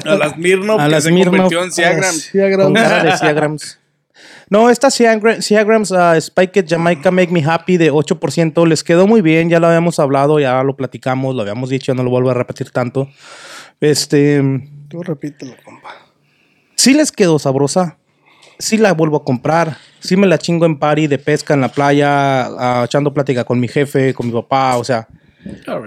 [0.05, 0.81] A las Smirnoff.
[0.81, 1.37] A que las se Smirnoff.
[1.37, 2.15] convirtió en Ciagram.
[2.15, 2.39] Sí,
[4.51, 9.49] No, esta Ciagrams uh, Spiked Jamaica Make Me Happy de 8% les quedó muy bien,
[9.49, 12.35] ya lo habíamos hablado, ya lo platicamos, lo habíamos dicho, ya no lo vuelvo a
[12.35, 13.09] repetir tanto.
[13.81, 14.43] Este,
[14.89, 15.91] Tú repítelo, compa.
[16.77, 17.97] sí les quedó sabrosa,
[18.59, 21.69] sí la vuelvo a comprar, sí me la chingo en party de pesca en la
[21.69, 25.09] playa, ah, echando plática con mi jefe, con mi papá, o sea,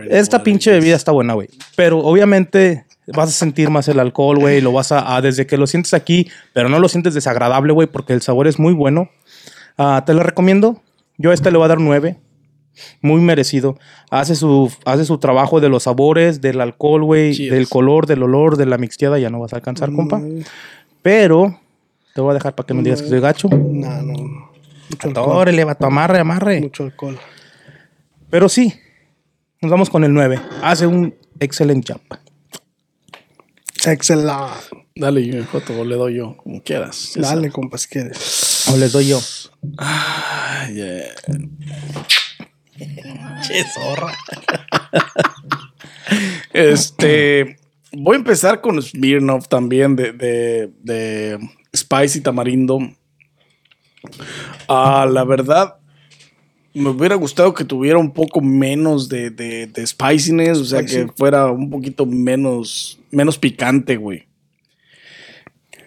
[0.09, 1.49] esta pinche bebida está buena, güey.
[1.75, 4.61] Pero obviamente vas a sentir más el alcohol, güey.
[4.61, 7.87] Lo vas a, a- desde que lo sientes aquí, pero no lo sientes desagradable, güey,
[7.87, 9.09] porque el sabor es muy bueno.
[9.77, 10.81] Ah, te lo recomiendo.
[11.17, 12.17] Yo a este le voy a dar 9.
[13.01, 13.77] Muy merecido.
[14.11, 18.55] Hace su, hace su trabajo de los sabores, del alcohol, güey, del color, del olor,
[18.55, 19.17] de la mixteada.
[19.17, 20.21] Ya no vas a alcanzar, compa.
[21.01, 21.59] Pero
[22.13, 23.47] te voy a dejar para que no digas que soy gacho.
[23.49, 24.13] No, no.
[24.89, 25.37] Mucho alcohol.
[25.37, 26.61] Órale, vato, amarre, amarre.
[26.61, 27.17] Mucho alcohol.
[28.29, 28.73] Pero sí,
[29.61, 30.39] nos vamos con el 9.
[30.61, 32.01] Hace un excelente job.
[33.86, 34.34] Excelente.
[34.95, 37.13] Dale, yo, Joto, o le doy yo, como quieras.
[37.15, 38.67] Dale, compas, quieres.
[38.73, 39.19] O les doy yo.
[39.19, 40.75] sabes.
[40.75, 41.15] Yeah.
[43.47, 44.13] Che, zorra.
[46.53, 47.57] Este,
[47.91, 51.39] voy a empezar con Smirnoff también de, de, de
[51.75, 52.80] Spicy Tamarindo.
[54.67, 55.75] Ah, la verdad,
[56.78, 61.07] me hubiera gustado que tuviera un poco menos de, de, de spiciness, o sea, que
[61.15, 64.28] fuera un poquito menos, menos picante, güey.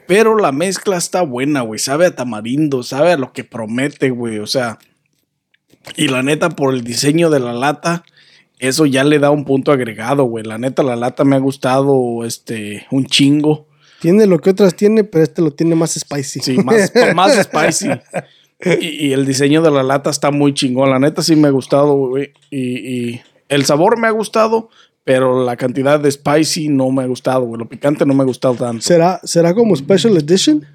[0.07, 1.78] Pero la mezcla está buena, güey.
[1.78, 4.38] Sabe a tamarindo, sabe a lo que promete, güey.
[4.38, 4.78] O sea,
[5.97, 8.05] y la neta, por el diseño de la lata,
[8.59, 10.45] eso ya le da un punto agregado, güey.
[10.45, 13.68] La neta, la lata me ha gustado este, un chingo.
[14.01, 16.41] Tiene lo que otras tiene, pero este lo tiene más spicy.
[16.41, 17.91] Sí, más, más spicy.
[18.62, 20.90] Y, y el diseño de la lata está muy chingón.
[20.90, 22.32] La neta sí me ha gustado, güey.
[22.50, 24.68] Y, y el sabor me ha gustado,
[25.04, 27.58] pero la cantidad de spicy no me ha gustado, güey.
[27.58, 28.82] Lo picante no me ha gustado tanto.
[28.82, 30.66] ¿Será, ¿Será como Special Edition?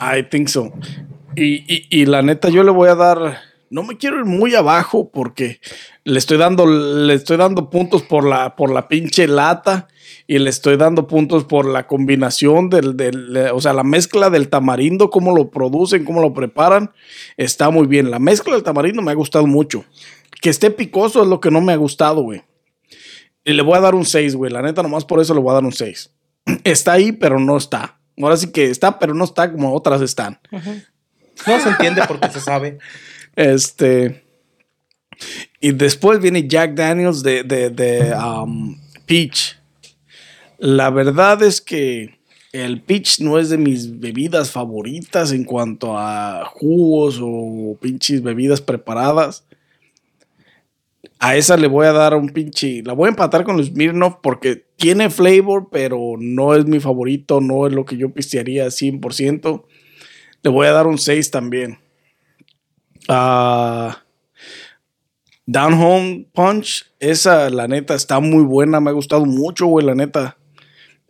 [0.00, 0.72] I think so.
[1.36, 3.38] Y, y, y la neta, yo le voy a dar.
[3.70, 5.60] No me quiero ir muy abajo porque
[6.04, 9.88] le estoy dando, le estoy dando puntos por la, por la pinche lata
[10.26, 14.48] y le estoy dando puntos por la combinación del, del, o sea, la mezcla del
[14.48, 16.92] tamarindo, cómo lo producen, cómo lo preparan,
[17.36, 18.10] está muy bien.
[18.10, 19.84] La mezcla del tamarindo me ha gustado mucho.
[20.40, 22.42] Que esté picoso es lo que no me ha gustado, güey.
[23.44, 24.52] Y le voy a dar un 6, güey.
[24.52, 26.10] La neta, nomás por eso le voy a dar un 6.
[26.64, 28.00] Está ahí, pero no está.
[28.20, 30.38] Ahora sí que está, pero no está como otras están.
[31.46, 32.78] No se entiende porque se sabe.
[33.36, 34.24] Este.
[35.60, 39.59] Y después viene Jack Daniels de, de, de, um, Peach.
[40.60, 42.18] La verdad es que
[42.52, 48.60] el Peach no es de mis bebidas favoritas en cuanto a jugos o pinches bebidas
[48.60, 49.46] preparadas.
[51.18, 52.82] A esa le voy a dar un pinche.
[52.82, 57.40] La voy a empatar con los Smirnoff porque tiene flavor, pero no es mi favorito,
[57.40, 59.64] no es lo que yo pistearía 100%.
[60.42, 61.78] Le voy a dar un 6 también.
[63.08, 64.02] Ah,
[65.46, 69.94] Down Home Punch, esa la neta está muy buena, me ha gustado mucho, güey, la
[69.94, 70.36] neta.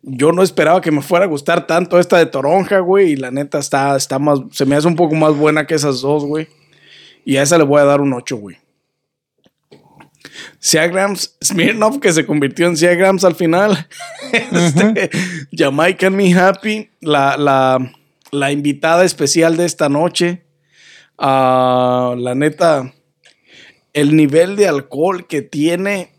[0.03, 3.31] Yo no esperaba que me fuera a gustar tanto esta de Toronja, güey, y la
[3.31, 6.49] neta está, está más, se me hace un poco más buena que esas dos, güey.
[7.25, 8.57] Y a esa le voy a dar un 8, güey.
[10.59, 13.89] Seagrams, Smirnoff, que se convirtió en Seagrams al final.
[14.33, 15.11] Este,
[15.51, 17.93] Jamaican Me Happy, la, la,
[18.31, 20.45] la invitada especial de esta noche.
[21.19, 22.95] Ah, la neta,
[23.93, 26.13] el nivel de alcohol que tiene.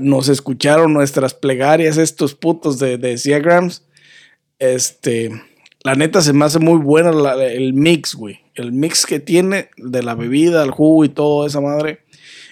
[0.00, 3.82] Nos escucharon nuestras plegarias, estos putos de, de Seagrams.
[4.58, 5.30] Este,
[5.82, 8.40] la neta se me hace muy buena la- el mix, güey.
[8.54, 12.00] El mix que tiene de la bebida, el jugo y todo esa madre.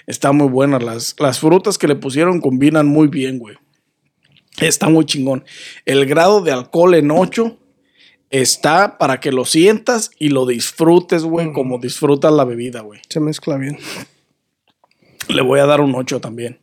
[0.07, 0.79] Está muy buena.
[0.79, 3.57] Las, las frutas que le pusieron combinan muy bien, güey.
[4.61, 5.45] Está muy chingón.
[5.85, 7.57] El grado de alcohol en 8
[8.31, 13.01] está para que lo sientas y lo disfrutes, güey, como disfrutas la bebida, güey.
[13.09, 13.79] Se mezcla bien.
[15.29, 16.60] Le voy a dar un 8 también.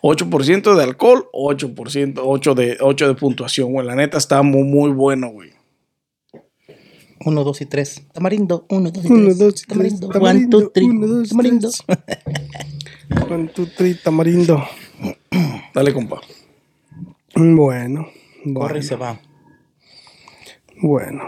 [0.00, 3.86] 8% de alcohol, 8%, 8 de, 8 de puntuación, güey.
[3.86, 5.50] La neta está muy, muy bueno, güey.
[7.24, 8.02] Uno, dos y tres.
[8.12, 8.66] Tamarindo.
[8.68, 9.38] Uno, dos y Uno, tres.
[9.38, 10.00] dos y tres.
[10.00, 10.06] Tamarindo.
[10.06, 10.58] One, Tamarindo.
[10.60, 10.86] two, three.
[10.88, 11.70] Uno, dos, Tamarindo.
[11.70, 11.84] tres.
[13.30, 14.64] One, two, three, tamarindo.
[15.74, 16.20] Dale, compa.
[17.34, 18.08] Bueno.
[18.44, 18.60] Bueno.
[18.60, 19.20] Corre y se va.
[20.80, 21.22] Bueno.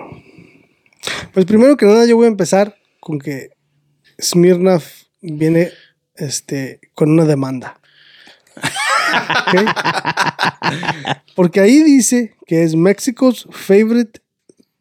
[1.33, 3.51] Pues primero que nada yo voy a empezar con que
[4.21, 5.71] Smirnoff viene
[6.17, 7.81] este, con una demanda.
[11.35, 14.21] Porque ahí dice que es Mexico's favorite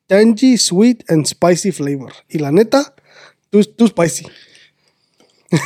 [0.08, 2.14] tangy, sweet and spicy flavor.
[2.30, 2.94] Y la neta,
[3.50, 4.26] tú, tú spicy.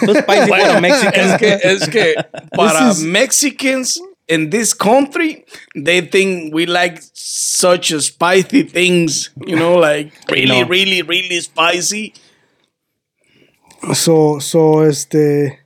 [0.06, 0.52] Tú spicy
[0.82, 1.14] Mexican.
[1.32, 2.16] Es que, es que
[2.56, 5.46] para is- Mexicans in this country,
[5.76, 10.68] they think we like such spicy things, you know, like really, No.
[10.68, 12.14] really, really spicy.
[13.94, 15.60] So, so, este,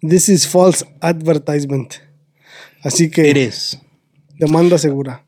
[0.00, 2.00] this is false advertisement.
[2.84, 3.78] Así que is.
[4.38, 5.24] demanda segura.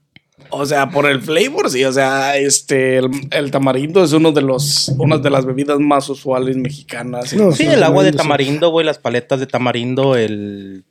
[0.51, 1.85] O sea, por el flavor, sí.
[1.85, 6.09] O sea, este, el, el tamarindo es uno de los, una de las bebidas más
[6.09, 7.33] usuales mexicanas.
[7.35, 10.85] No, Sí, el agua de tamarindo, güey, las paletas de tamarindo, el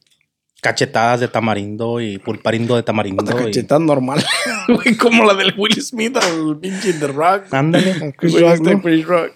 [0.62, 3.24] cachetadas de tamarindo y pulparindo de tamarindo.
[3.24, 4.26] Otra y- cacheta normal,
[4.68, 7.54] güey, como la del Will Smith al pinche The Rock.
[7.54, 8.14] Ándale.
[8.18, 8.82] Chris Rock, este ¿no?
[8.82, 9.32] Chris Rock.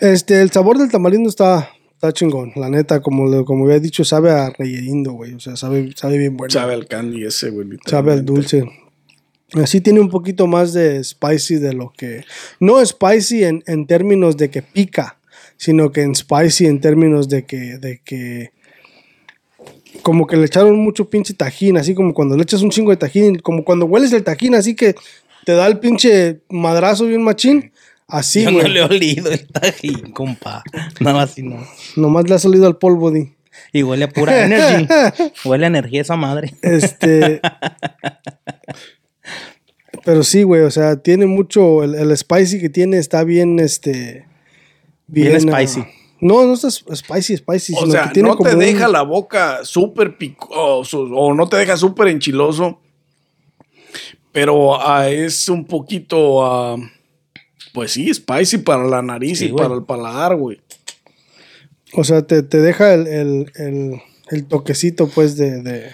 [0.00, 1.70] Este, el sabor del tamarindo está,
[2.02, 2.52] está chingón.
[2.56, 5.34] La neta, como, como había dicho, sabe a reyerindo, güey.
[5.34, 6.52] O sea, sabe, sabe bien bueno.
[6.52, 7.68] Sabe al candy ese, güey.
[7.86, 8.64] Sabe al dulce.
[9.54, 12.24] Así tiene un poquito más de spicy de lo que...
[12.58, 15.20] No spicy en, en términos de que pica,
[15.56, 17.78] sino que en spicy en términos de que...
[17.78, 18.50] De que
[20.00, 22.96] como que le echaron mucho pinche tajín, así como cuando le echas un chingo de
[22.96, 24.96] tajín, como cuando hueles el tajín, así que
[25.44, 27.72] te da el pinche madrazo bien machín.
[28.12, 28.72] Así, Yo no güey.
[28.72, 30.62] le he olido el tajín, compa.
[31.00, 31.66] No, así no.
[31.96, 33.32] Nomás le ha salido al polvo, di.
[33.72, 34.86] Y huele a pura energy.
[35.46, 36.54] Huele a energía esa madre.
[36.62, 37.40] Este.
[40.04, 41.82] pero sí, güey, o sea, tiene mucho.
[41.84, 44.26] El, el spicy que tiene está bien, este.
[45.06, 45.84] Bien ah, spicy.
[46.20, 47.74] no, no está spicy, spicy.
[47.74, 51.48] O sino sea, que tiene no te un- deja la boca súper picoso o no
[51.48, 52.80] te deja súper enchiloso.
[54.32, 56.76] Pero ah, es un poquito, ah,
[57.72, 59.62] pues sí, spicy para la nariz Sí, y güey.
[59.64, 60.60] para el paladar, güey.
[61.94, 64.00] O sea, te, te deja el, el, el,
[64.30, 65.90] el toquecito, pues, de, de-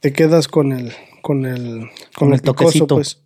[0.00, 0.92] Te quedas con el.
[1.22, 1.88] Con el.
[2.16, 2.94] Con, el picoso, toquecito.
[2.96, 3.20] pues.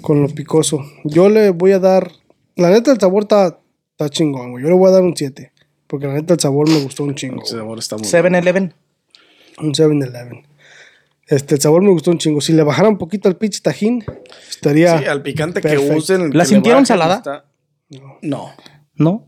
[0.00, 0.84] Con lo picoso.
[1.04, 2.12] Yo le voy a dar.
[2.56, 3.58] La neta, el sabor está,
[3.92, 4.62] está chingón, güey.
[4.62, 5.50] Yo le voy a dar un 7.
[5.86, 7.40] Porque la neta, el sabor me gustó un chingo.
[7.42, 8.72] El sabor está muy 7-Eleven.
[9.58, 10.44] Un 7-Eleven.
[11.26, 12.40] Este, el sabor me gustó un chingo.
[12.40, 14.04] Si le bajara un poquito al pitch tajín,
[14.50, 14.98] estaría.
[14.98, 15.96] Sí, al picante que Perfecto.
[15.96, 16.30] usen.
[16.36, 17.16] ¿La que sintieron salada?
[17.16, 17.44] está-
[18.22, 18.50] No.
[18.96, 19.26] ¿No?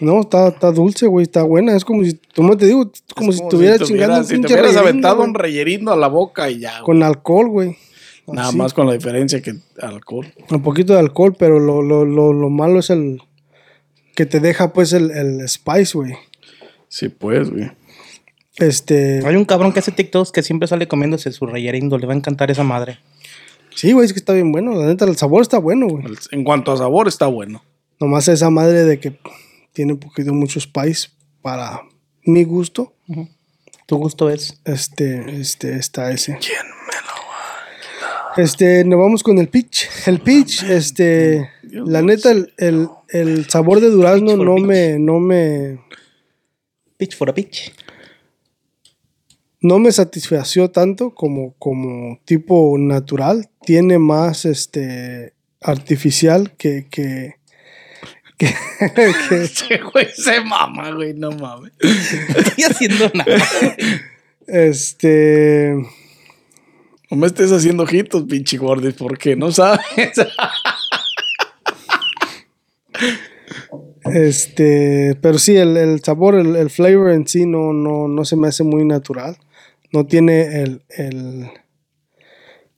[0.00, 1.24] No, está, está dulce, güey.
[1.24, 1.76] Está buena.
[1.76, 4.54] Es como si, como te digo, es como si estuviera chingando un si te pinche
[4.54, 6.84] hubieras reyerindo, aventado güey, un reyerindo a la boca y ya, güey.
[6.84, 7.76] Con alcohol, güey.
[8.26, 8.56] Nada Así.
[8.56, 10.32] más con la diferencia que alcohol.
[10.50, 13.20] Un poquito de alcohol, pero lo, lo, lo, lo malo es el.
[14.14, 16.14] Que te deja, pues, el, el spice, güey.
[16.88, 17.70] Sí, pues, güey.
[18.56, 19.24] Este.
[19.24, 21.98] Hay un cabrón que hace TikToks que siempre sale comiéndose su reyerindo.
[21.98, 22.98] Le va a encantar esa madre.
[23.74, 24.74] Sí, güey, es que está bien bueno.
[24.74, 26.04] La neta, el sabor está bueno, güey.
[26.32, 27.62] En cuanto a sabor, está bueno.
[28.00, 29.18] Nomás esa madre de que
[29.72, 31.10] tiene un poquito mucho spice
[31.42, 31.82] para
[32.24, 32.94] mi gusto.
[33.86, 34.60] Tu gusto es.
[34.64, 36.38] Este, este, está ese.
[38.36, 39.88] Este, nos vamos con el peach.
[40.06, 44.64] El peach, este, la neta, el, el, el sabor de durazno Peach no peach.
[44.64, 45.80] me, no me,
[46.96, 47.72] Pitch for a pitch.
[49.62, 53.50] No me satisfació tanto como, como tipo natural.
[53.62, 57.34] Tiene más, este, artificial que, que,
[58.38, 58.46] que,
[59.28, 61.72] que- Ese güey se mama, güey, no mames.
[61.82, 61.90] No
[62.40, 63.36] estoy haciendo nada.
[64.46, 65.74] este,
[67.10, 69.84] No me estés haciendo ojitos, pinche gordis, porque no sabes.
[74.04, 78.36] Este, pero sí, el, el sabor, el, el flavor en sí no, no, no se
[78.36, 79.36] me hace muy natural.
[79.92, 81.50] No tiene el, el-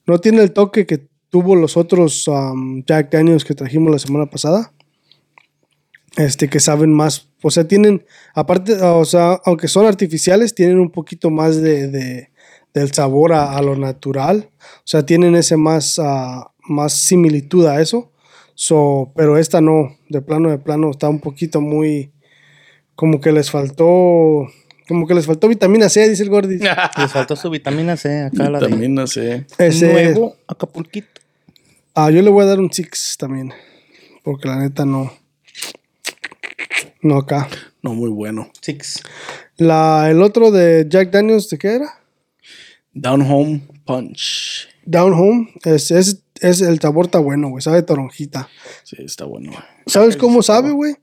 [0.06, 4.26] no tiene el toque que tuvo los otros um, Jack Daniels que trajimos la semana
[4.26, 4.72] pasada.
[6.16, 8.04] Este, que saben más, o sea, tienen,
[8.34, 12.28] aparte, o sea, aunque son artificiales, tienen un poquito más de, de-
[12.74, 14.50] del sabor a, lo natural.
[14.60, 18.12] O sea, tienen ese más, ah, más similitud a eso.
[18.54, 22.12] So, pero esta no, de plano, de plano, está un poquito muy,
[22.94, 24.48] como que les faltó,
[24.88, 26.58] como que les faltó vitamina C, dice el Gordy.
[26.98, 29.46] Le faltó su vitamina C acá la de También no sé.
[29.58, 31.20] Ese- nuevo Acapulquito.
[31.94, 33.52] Ah, yo le voy a dar un six también,
[34.24, 35.12] porque la neta no,
[37.02, 37.48] no acá.
[37.82, 38.50] No, muy bueno.
[38.60, 39.02] Six.
[39.56, 42.00] La, el otro de Jack Daniels, ¿de qué era?
[42.94, 44.68] Down Home Punch.
[44.84, 48.48] Down Home, es, es, es el sabor está bueno, güey, sabe toronjita.
[48.84, 49.50] Sí, está bueno.
[49.52, 49.62] güey.
[49.86, 50.94] ¿Sabes cómo sabe, güey?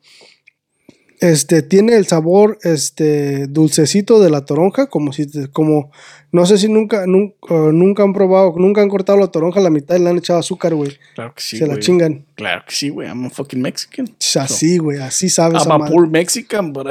[1.22, 5.92] Este, tiene el sabor, este, dulcecito de la toronja, como si, te- como,
[6.32, 9.70] no sé si nunca, nunca, nunca han probado, nunca han cortado la toronja a la
[9.70, 10.98] mitad y le han echado azúcar, güey.
[11.16, 11.58] Claro que sí.
[11.58, 12.26] Se la chingan.
[12.36, 13.10] Claro que sí, güey.
[13.10, 14.16] I'm a fucking Mexican.
[14.40, 16.88] Así, güey, así sabe I'm a poor Mexican, but.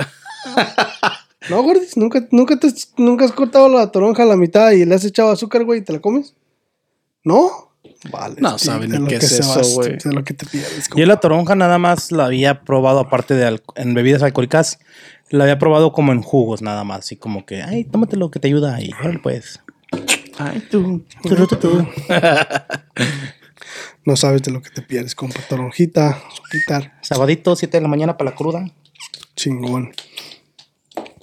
[1.49, 2.69] No, gordis, nunca, nunca, te,
[2.99, 5.85] nunca has cortado la toronja a la mitad y le has echado azúcar, güey, y
[5.85, 6.35] te la comes.
[7.25, 7.68] ¿No?
[8.11, 8.37] Vale.
[8.41, 9.97] No saben de ni qué es eso, güey.
[9.97, 10.89] De lo que te pierdes.
[10.95, 14.79] Yo la toronja nada más la había probado aparte de en bebidas alcohólicas.
[15.31, 17.01] La había probado como en jugos nada más.
[17.01, 18.91] Así como que, ay, tómate lo que te ayuda ahí.
[19.23, 19.61] Pues.
[20.39, 21.05] Ay, tú.
[21.23, 21.87] Tu, tu, tu.
[24.09, 25.39] No sabes de lo que te pierdes, compa.
[25.51, 26.19] Toronjita,
[26.51, 26.95] quitar.
[27.03, 28.65] Sabadito, 7 de la mañana para la cruda.
[29.37, 29.93] Chingón.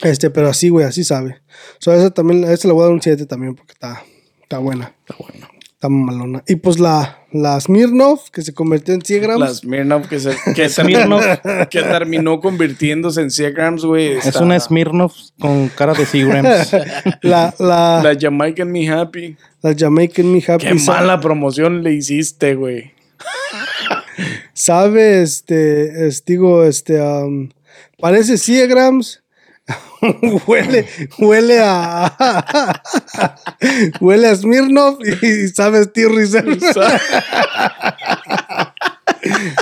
[0.03, 1.41] Este, pero así, güey, así sabe.
[1.79, 4.03] O sea, esa también, a esa le voy a dar un 7 también porque está,
[4.43, 4.93] está buena.
[4.99, 5.47] Está bueno.
[5.85, 6.43] Está malona.
[6.47, 9.47] Y pues la, la Smirnoff, que se convirtió en 100 gramos.
[9.47, 11.23] La Smirnoff que, se, que, Smirnoff.
[11.69, 14.13] que terminó convirtiéndose en 100 grams, güey.
[14.17, 16.71] Es está- una Smirnoff con cara de Seagrams.
[17.21, 19.35] La, la, La Jamaican Me Happy.
[19.61, 20.65] la Jamaican Me Happy.
[20.65, 22.93] Qué Sa- mala promoción le hiciste, güey.
[24.53, 26.99] sabe, este, es- digo, este,
[27.99, 29.21] parece 100 grams.
[30.47, 30.87] huele,
[31.17, 32.83] huele a,
[33.99, 36.59] huele a Smirnoff y sabe Steve Rizal.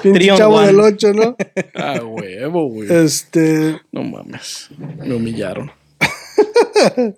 [0.02, 0.68] Pinche chavo one.
[0.68, 1.38] del 8, ¿no?
[1.76, 2.92] Ah, huevo, güey.
[2.92, 4.70] Este, No mames.
[4.78, 5.72] Me humillaron.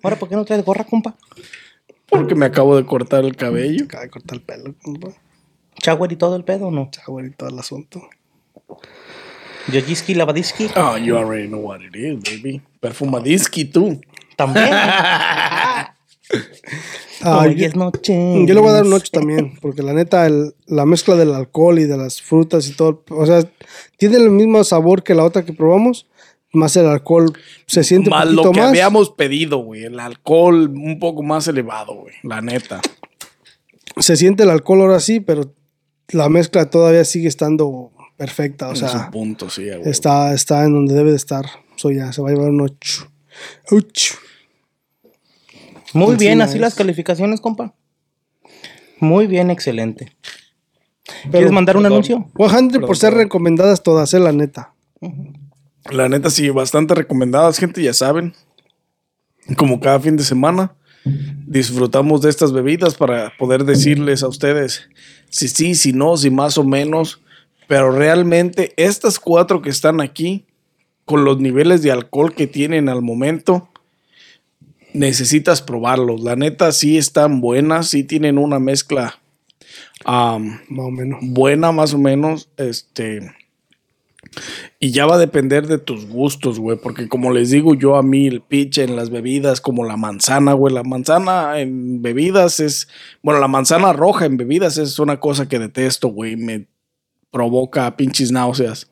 [0.02, 1.16] Ahora, ¿por qué no traes gorra, compa?
[2.08, 3.84] Porque me acabo de cortar el cabello.
[3.84, 5.08] acaba de cortar el pelo, compa.
[5.82, 6.88] Shower y todo el pedo, ¿o ¿no?
[6.90, 8.08] Chavo y todo el asunto.
[9.72, 10.68] Yojiski, lavadiski.
[10.76, 12.60] Oh, you already know what it is, baby.
[12.80, 14.00] Perfumadiski, tú.
[14.36, 14.68] También.
[17.22, 18.12] Ah, Hoy yo, es noche.
[18.46, 21.32] yo le voy a dar un 8 también, porque la neta, el- la mezcla del
[21.32, 23.42] alcohol y de las frutas y todo, o sea,
[23.96, 26.06] tiene el mismo sabor que la otra que probamos,
[26.52, 27.32] más el alcohol
[27.66, 28.68] se siente un Más poquito lo que más.
[28.70, 29.84] habíamos pedido, güey.
[29.84, 32.14] El alcohol un poco más elevado, güey.
[32.22, 32.80] La neta.
[33.98, 35.54] Se siente el alcohol ahora sí, pero
[36.08, 39.82] la mezcla todavía sigue estando perfecta, o en sea, su punto, sí, güey.
[39.90, 41.44] está, está en donde debe de estar.
[41.76, 43.10] So ya, se va a llevar un 8.
[43.70, 44.14] 8.
[45.92, 47.74] Muy Encima bien, así es- las calificaciones, compa.
[49.00, 50.12] Muy bien, excelente.
[51.30, 51.96] ¿Quieres mandar un perdón.
[51.98, 52.30] anuncio?
[52.36, 54.74] 100 por ser recomendadas todas, eh, la neta.
[55.90, 58.34] La neta, sí, bastante recomendadas, gente, ya saben.
[59.56, 60.74] Como cada fin de semana,
[61.46, 64.88] disfrutamos de estas bebidas para poder decirles a ustedes
[65.30, 67.20] si sí, si no, si más o menos.
[67.66, 70.46] Pero realmente, estas cuatro que están aquí,
[71.04, 73.68] con los niveles de alcohol que tienen al momento,
[74.92, 76.22] necesitas probarlos.
[76.22, 79.18] La neta, sí están buenas, sí tienen una mezcla
[80.04, 81.20] am, Más o menos.
[81.22, 83.32] buena más o menos, este...
[84.80, 88.02] Y ya va a depender de tus gustos, güey, porque como les digo yo a
[88.02, 92.88] mí el pitch en las bebidas como la manzana, güey, la manzana en bebidas es,
[93.22, 96.66] bueno, la manzana roja en bebidas es una cosa que detesto, güey, me
[97.36, 98.90] provoca pinches náuseas.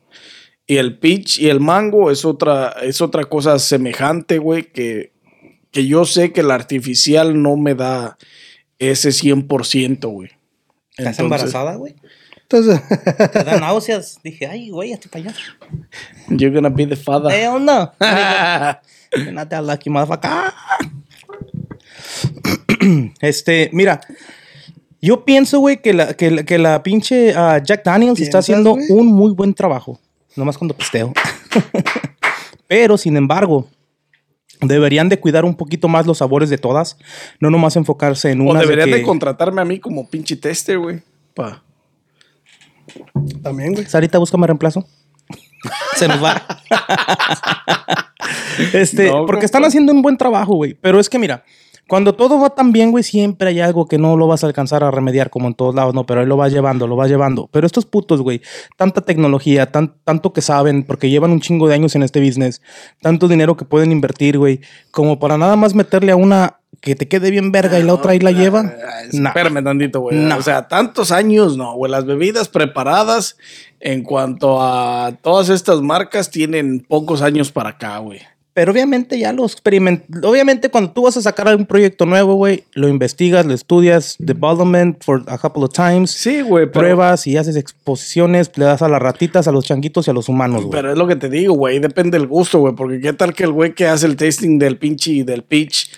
[0.67, 5.13] Y el peach y el mango es otra, es otra cosa semejante, güey, que,
[5.71, 8.17] que yo sé que la artificial no me da
[8.77, 10.29] ese 100%, güey.
[10.91, 11.95] ¿Estás Entonces- embarazada, güey?
[12.43, 12.79] Entonces,
[13.31, 14.19] Te da náuseas.
[14.23, 15.35] Dije, ay, güey, para allá.
[16.29, 17.31] You're gonna be the father.
[17.31, 17.91] Hell no.
[19.17, 20.53] You're not that lucky, motherfucker.
[23.21, 24.01] Este, mira.
[25.05, 28.45] Yo pienso, güey, que la, que, la- que la pinche ah, Jack Daniels está ¿Piensas,
[28.45, 29.99] haciendo un muy buen trabajo.
[30.35, 31.13] Nomás cuando pisteo.
[32.67, 33.67] Pero, sin embargo,
[34.61, 36.97] deberían de cuidar un poquito más los sabores de todas.
[37.39, 38.61] No nomás enfocarse en O una.
[38.61, 39.03] deberían de, que...
[39.03, 41.01] contratarme a mí como pinche tester, güey.
[41.35, 41.63] Pa.
[43.43, 43.85] también, güey.
[43.85, 44.85] Sarita, búscame reemplazo.
[45.97, 46.41] Se nos va.
[48.73, 50.73] este, No, porque están haciendo un buen trabajo, güey.
[50.81, 51.43] Pero es que mira,
[51.87, 54.83] cuando todo va tan bien, güey, siempre hay algo que no lo vas a alcanzar
[54.83, 57.47] a remediar como en todos lados, no, pero ahí lo vas llevando, lo vas llevando.
[57.51, 58.41] Pero estos putos, güey,
[58.75, 62.61] tanta tecnología, tan, tanto que saben, porque llevan un chingo de años en este business,
[63.01, 64.61] tanto dinero que pueden invertir, güey,
[64.91, 68.11] como para nada más meterle a una que te quede bien verga y la otra
[68.11, 68.63] ahí la lleva.
[69.11, 69.29] Nah.
[69.29, 70.17] Espérame tantito, güey.
[70.17, 70.37] No.
[70.37, 71.91] O sea, tantos años, no, güey.
[71.91, 73.37] Las bebidas preparadas
[73.79, 78.19] en cuanto a todas estas marcas tienen pocos años para acá, güey.
[78.55, 80.01] Pero obviamente ya lo experiment...
[80.23, 85.03] Obviamente cuando tú vas a sacar un proyecto nuevo, güey, lo investigas, lo estudias, development
[85.03, 88.87] for a couple of times, Sí, güey, pero, pruebas y haces exposiciones, le das a
[88.87, 90.71] las ratitas, a los changuitos y a los humanos, güey.
[90.71, 91.79] pero es lo que te digo, güey.
[91.79, 92.73] Depende del gusto, güey.
[92.73, 95.89] Porque qué tal que el güey que hace el tasting del pinche del peach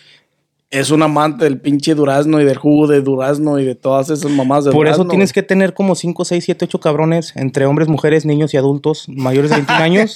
[0.70, 4.30] es un amante del pinche durazno y del jugo de durazno y de todas esas
[4.30, 5.36] mamás de Por eso tienes güey.
[5.36, 9.52] que tener como 5, 6, 7, 8 cabrones entre hombres, mujeres, niños y adultos mayores
[9.52, 10.16] de 21 años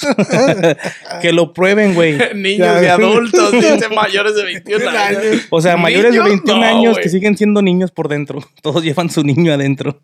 [1.21, 2.17] que lo prueben, güey.
[2.35, 5.21] Niños y adultos, dice mayores de 21 años.
[5.51, 7.03] O sea, mayores de Niños, 21 no, años güey.
[7.03, 8.41] que siguen siendo niños por dentro.
[8.61, 10.01] Todos llevan su niño adentro.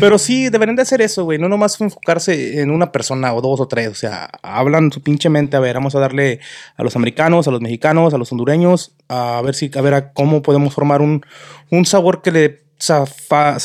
[0.00, 1.38] Pero sí, deberían de hacer eso, güey.
[1.38, 3.88] No nomás enfocarse en una persona o dos o tres.
[3.88, 5.56] O sea, hablan su pinche mente.
[5.56, 6.40] A ver, vamos a darle
[6.76, 10.12] a los americanos, a los mexicanos, a los hondureños, a ver si, a ver a
[10.12, 11.24] cómo podemos formar un,
[11.70, 13.58] un sabor que le safa-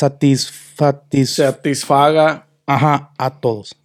[1.44, 2.46] Satisfaga.
[2.66, 3.76] ajá, a todos.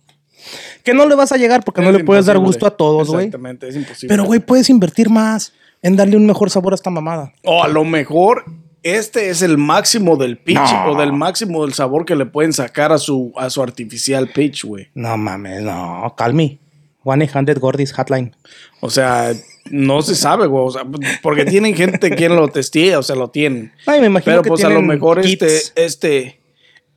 [0.83, 3.25] Que no le vas a llegar porque no le puedes dar gusto a todos, güey.
[3.25, 4.07] Exactamente, es imposible.
[4.07, 7.33] Pero, güey, puedes invertir más en darle un mejor sabor a esta mamada.
[7.43, 8.45] O a lo mejor
[8.83, 10.91] este es el máximo del pitch No.
[10.91, 14.63] o del máximo del sabor que le pueden sacar a su, a su artificial pitch,
[14.63, 14.87] güey.
[14.95, 16.59] No mames, no, calme.
[17.07, 18.35] 1-800 Gordis Hotline.
[18.81, 19.31] O sea,
[19.71, 20.65] no se sabe, güey.
[20.65, 20.83] O sea,
[21.21, 23.71] porque tienen gente quien lo testea, o sea, lo tienen.
[23.85, 26.39] Ay, me imagino Pero que pues a lo mejor este, este,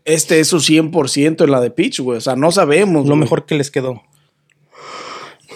[0.04, 2.18] este es su 100% en la de pitch, güey.
[2.18, 3.04] O sea, no sabemos.
[3.04, 3.20] Lo güey.
[3.20, 4.02] mejor que les quedó.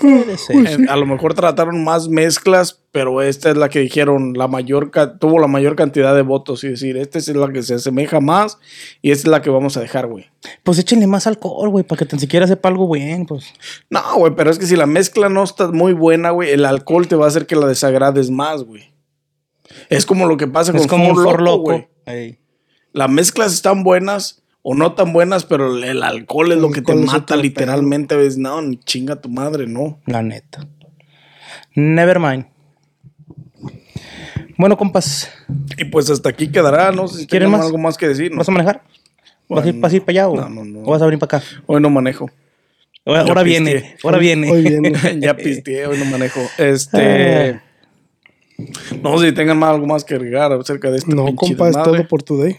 [0.01, 0.57] Puede ser.
[0.67, 4.91] Eh, a lo mejor trataron más mezclas, pero esta es la que dijeron la mayor
[5.21, 8.59] tuvo la mayor cantidad de votos y decir, esta es la que se asemeja más
[9.03, 10.27] y esta es la que vamos a dejar, güey.
[10.63, 13.47] Pues échenle más alcohol, güey, para que tan siquiera sepa algo bien, pues.
[13.91, 17.09] No, güey, pero es que si la mezcla no está muy buena, güey, el alcohol
[17.09, 18.93] te va a hacer que la desagrades más, güey.
[19.89, 21.63] Es como lo que pasa Es con como loco.
[21.63, 21.89] güey.
[22.07, 22.39] Ey.
[22.93, 26.81] Las mezclas están buenas o no tan buenas, pero el alcohol es El lo que
[26.81, 28.17] te mata literalmente.
[28.17, 30.01] Ves, no, ni chinga tu madre, no.
[30.07, 30.67] La neta.
[31.75, 32.47] Never mind.
[34.57, 35.31] Bueno, compas,
[35.77, 37.67] Y pues hasta aquí quedará, no si ¿Quieren tienen más?
[37.67, 38.31] algo más que decir.
[38.31, 38.39] ¿no?
[38.39, 38.83] ¿vas a manejar?
[39.49, 40.79] ¿Vas, a ir, vas a ir para allá o, no, no, no.
[40.81, 41.47] o vas a venir para acá?
[41.67, 42.31] Hoy no manejo.
[43.05, 43.61] Ahora, Ya ahora pisteé.
[43.75, 44.51] viene, ahora viene.
[44.51, 44.93] Hoy viene.
[45.21, 46.41] ya pisteé, hoy no manejo.
[46.57, 47.61] Este.
[49.03, 51.75] No sé si tengan más, algo más que agregar acerca de este No, compa, es
[51.75, 52.57] todo por today.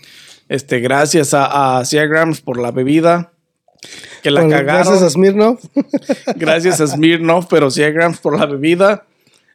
[0.49, 3.31] Este, gracias a, a Ciagrams por la bebida.
[4.23, 4.83] Que la Bueno, cagaron.
[4.83, 5.59] Gracias a Smirnov.
[6.35, 9.05] Gracias a Smirnoff, pero Ciagrams por la bebida.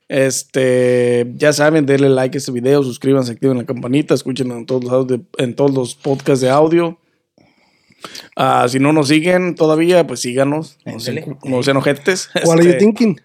[0.09, 4.83] Este, ya saben, denle like a este video, suscríbanse, activen la campanita, escuchen en todos
[4.85, 6.99] los, audio- en todos los podcasts de audio.
[8.37, 10.79] Ah, si no nos siguen todavía, pues síganos.
[10.85, 11.37] No sean, Ándele.
[11.45, 12.29] no sean ojetes.
[12.45, 13.21] What are you Este, thinking?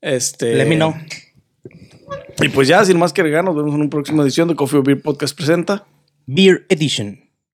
[0.00, 0.94] Este, Let me know.
[2.40, 4.78] Y pues ya, sin más que agregar, nos vemos en una próxima edición de Coffee
[4.78, 5.86] or Beer Podcast presenta.
[6.26, 7.21] Beer Edition.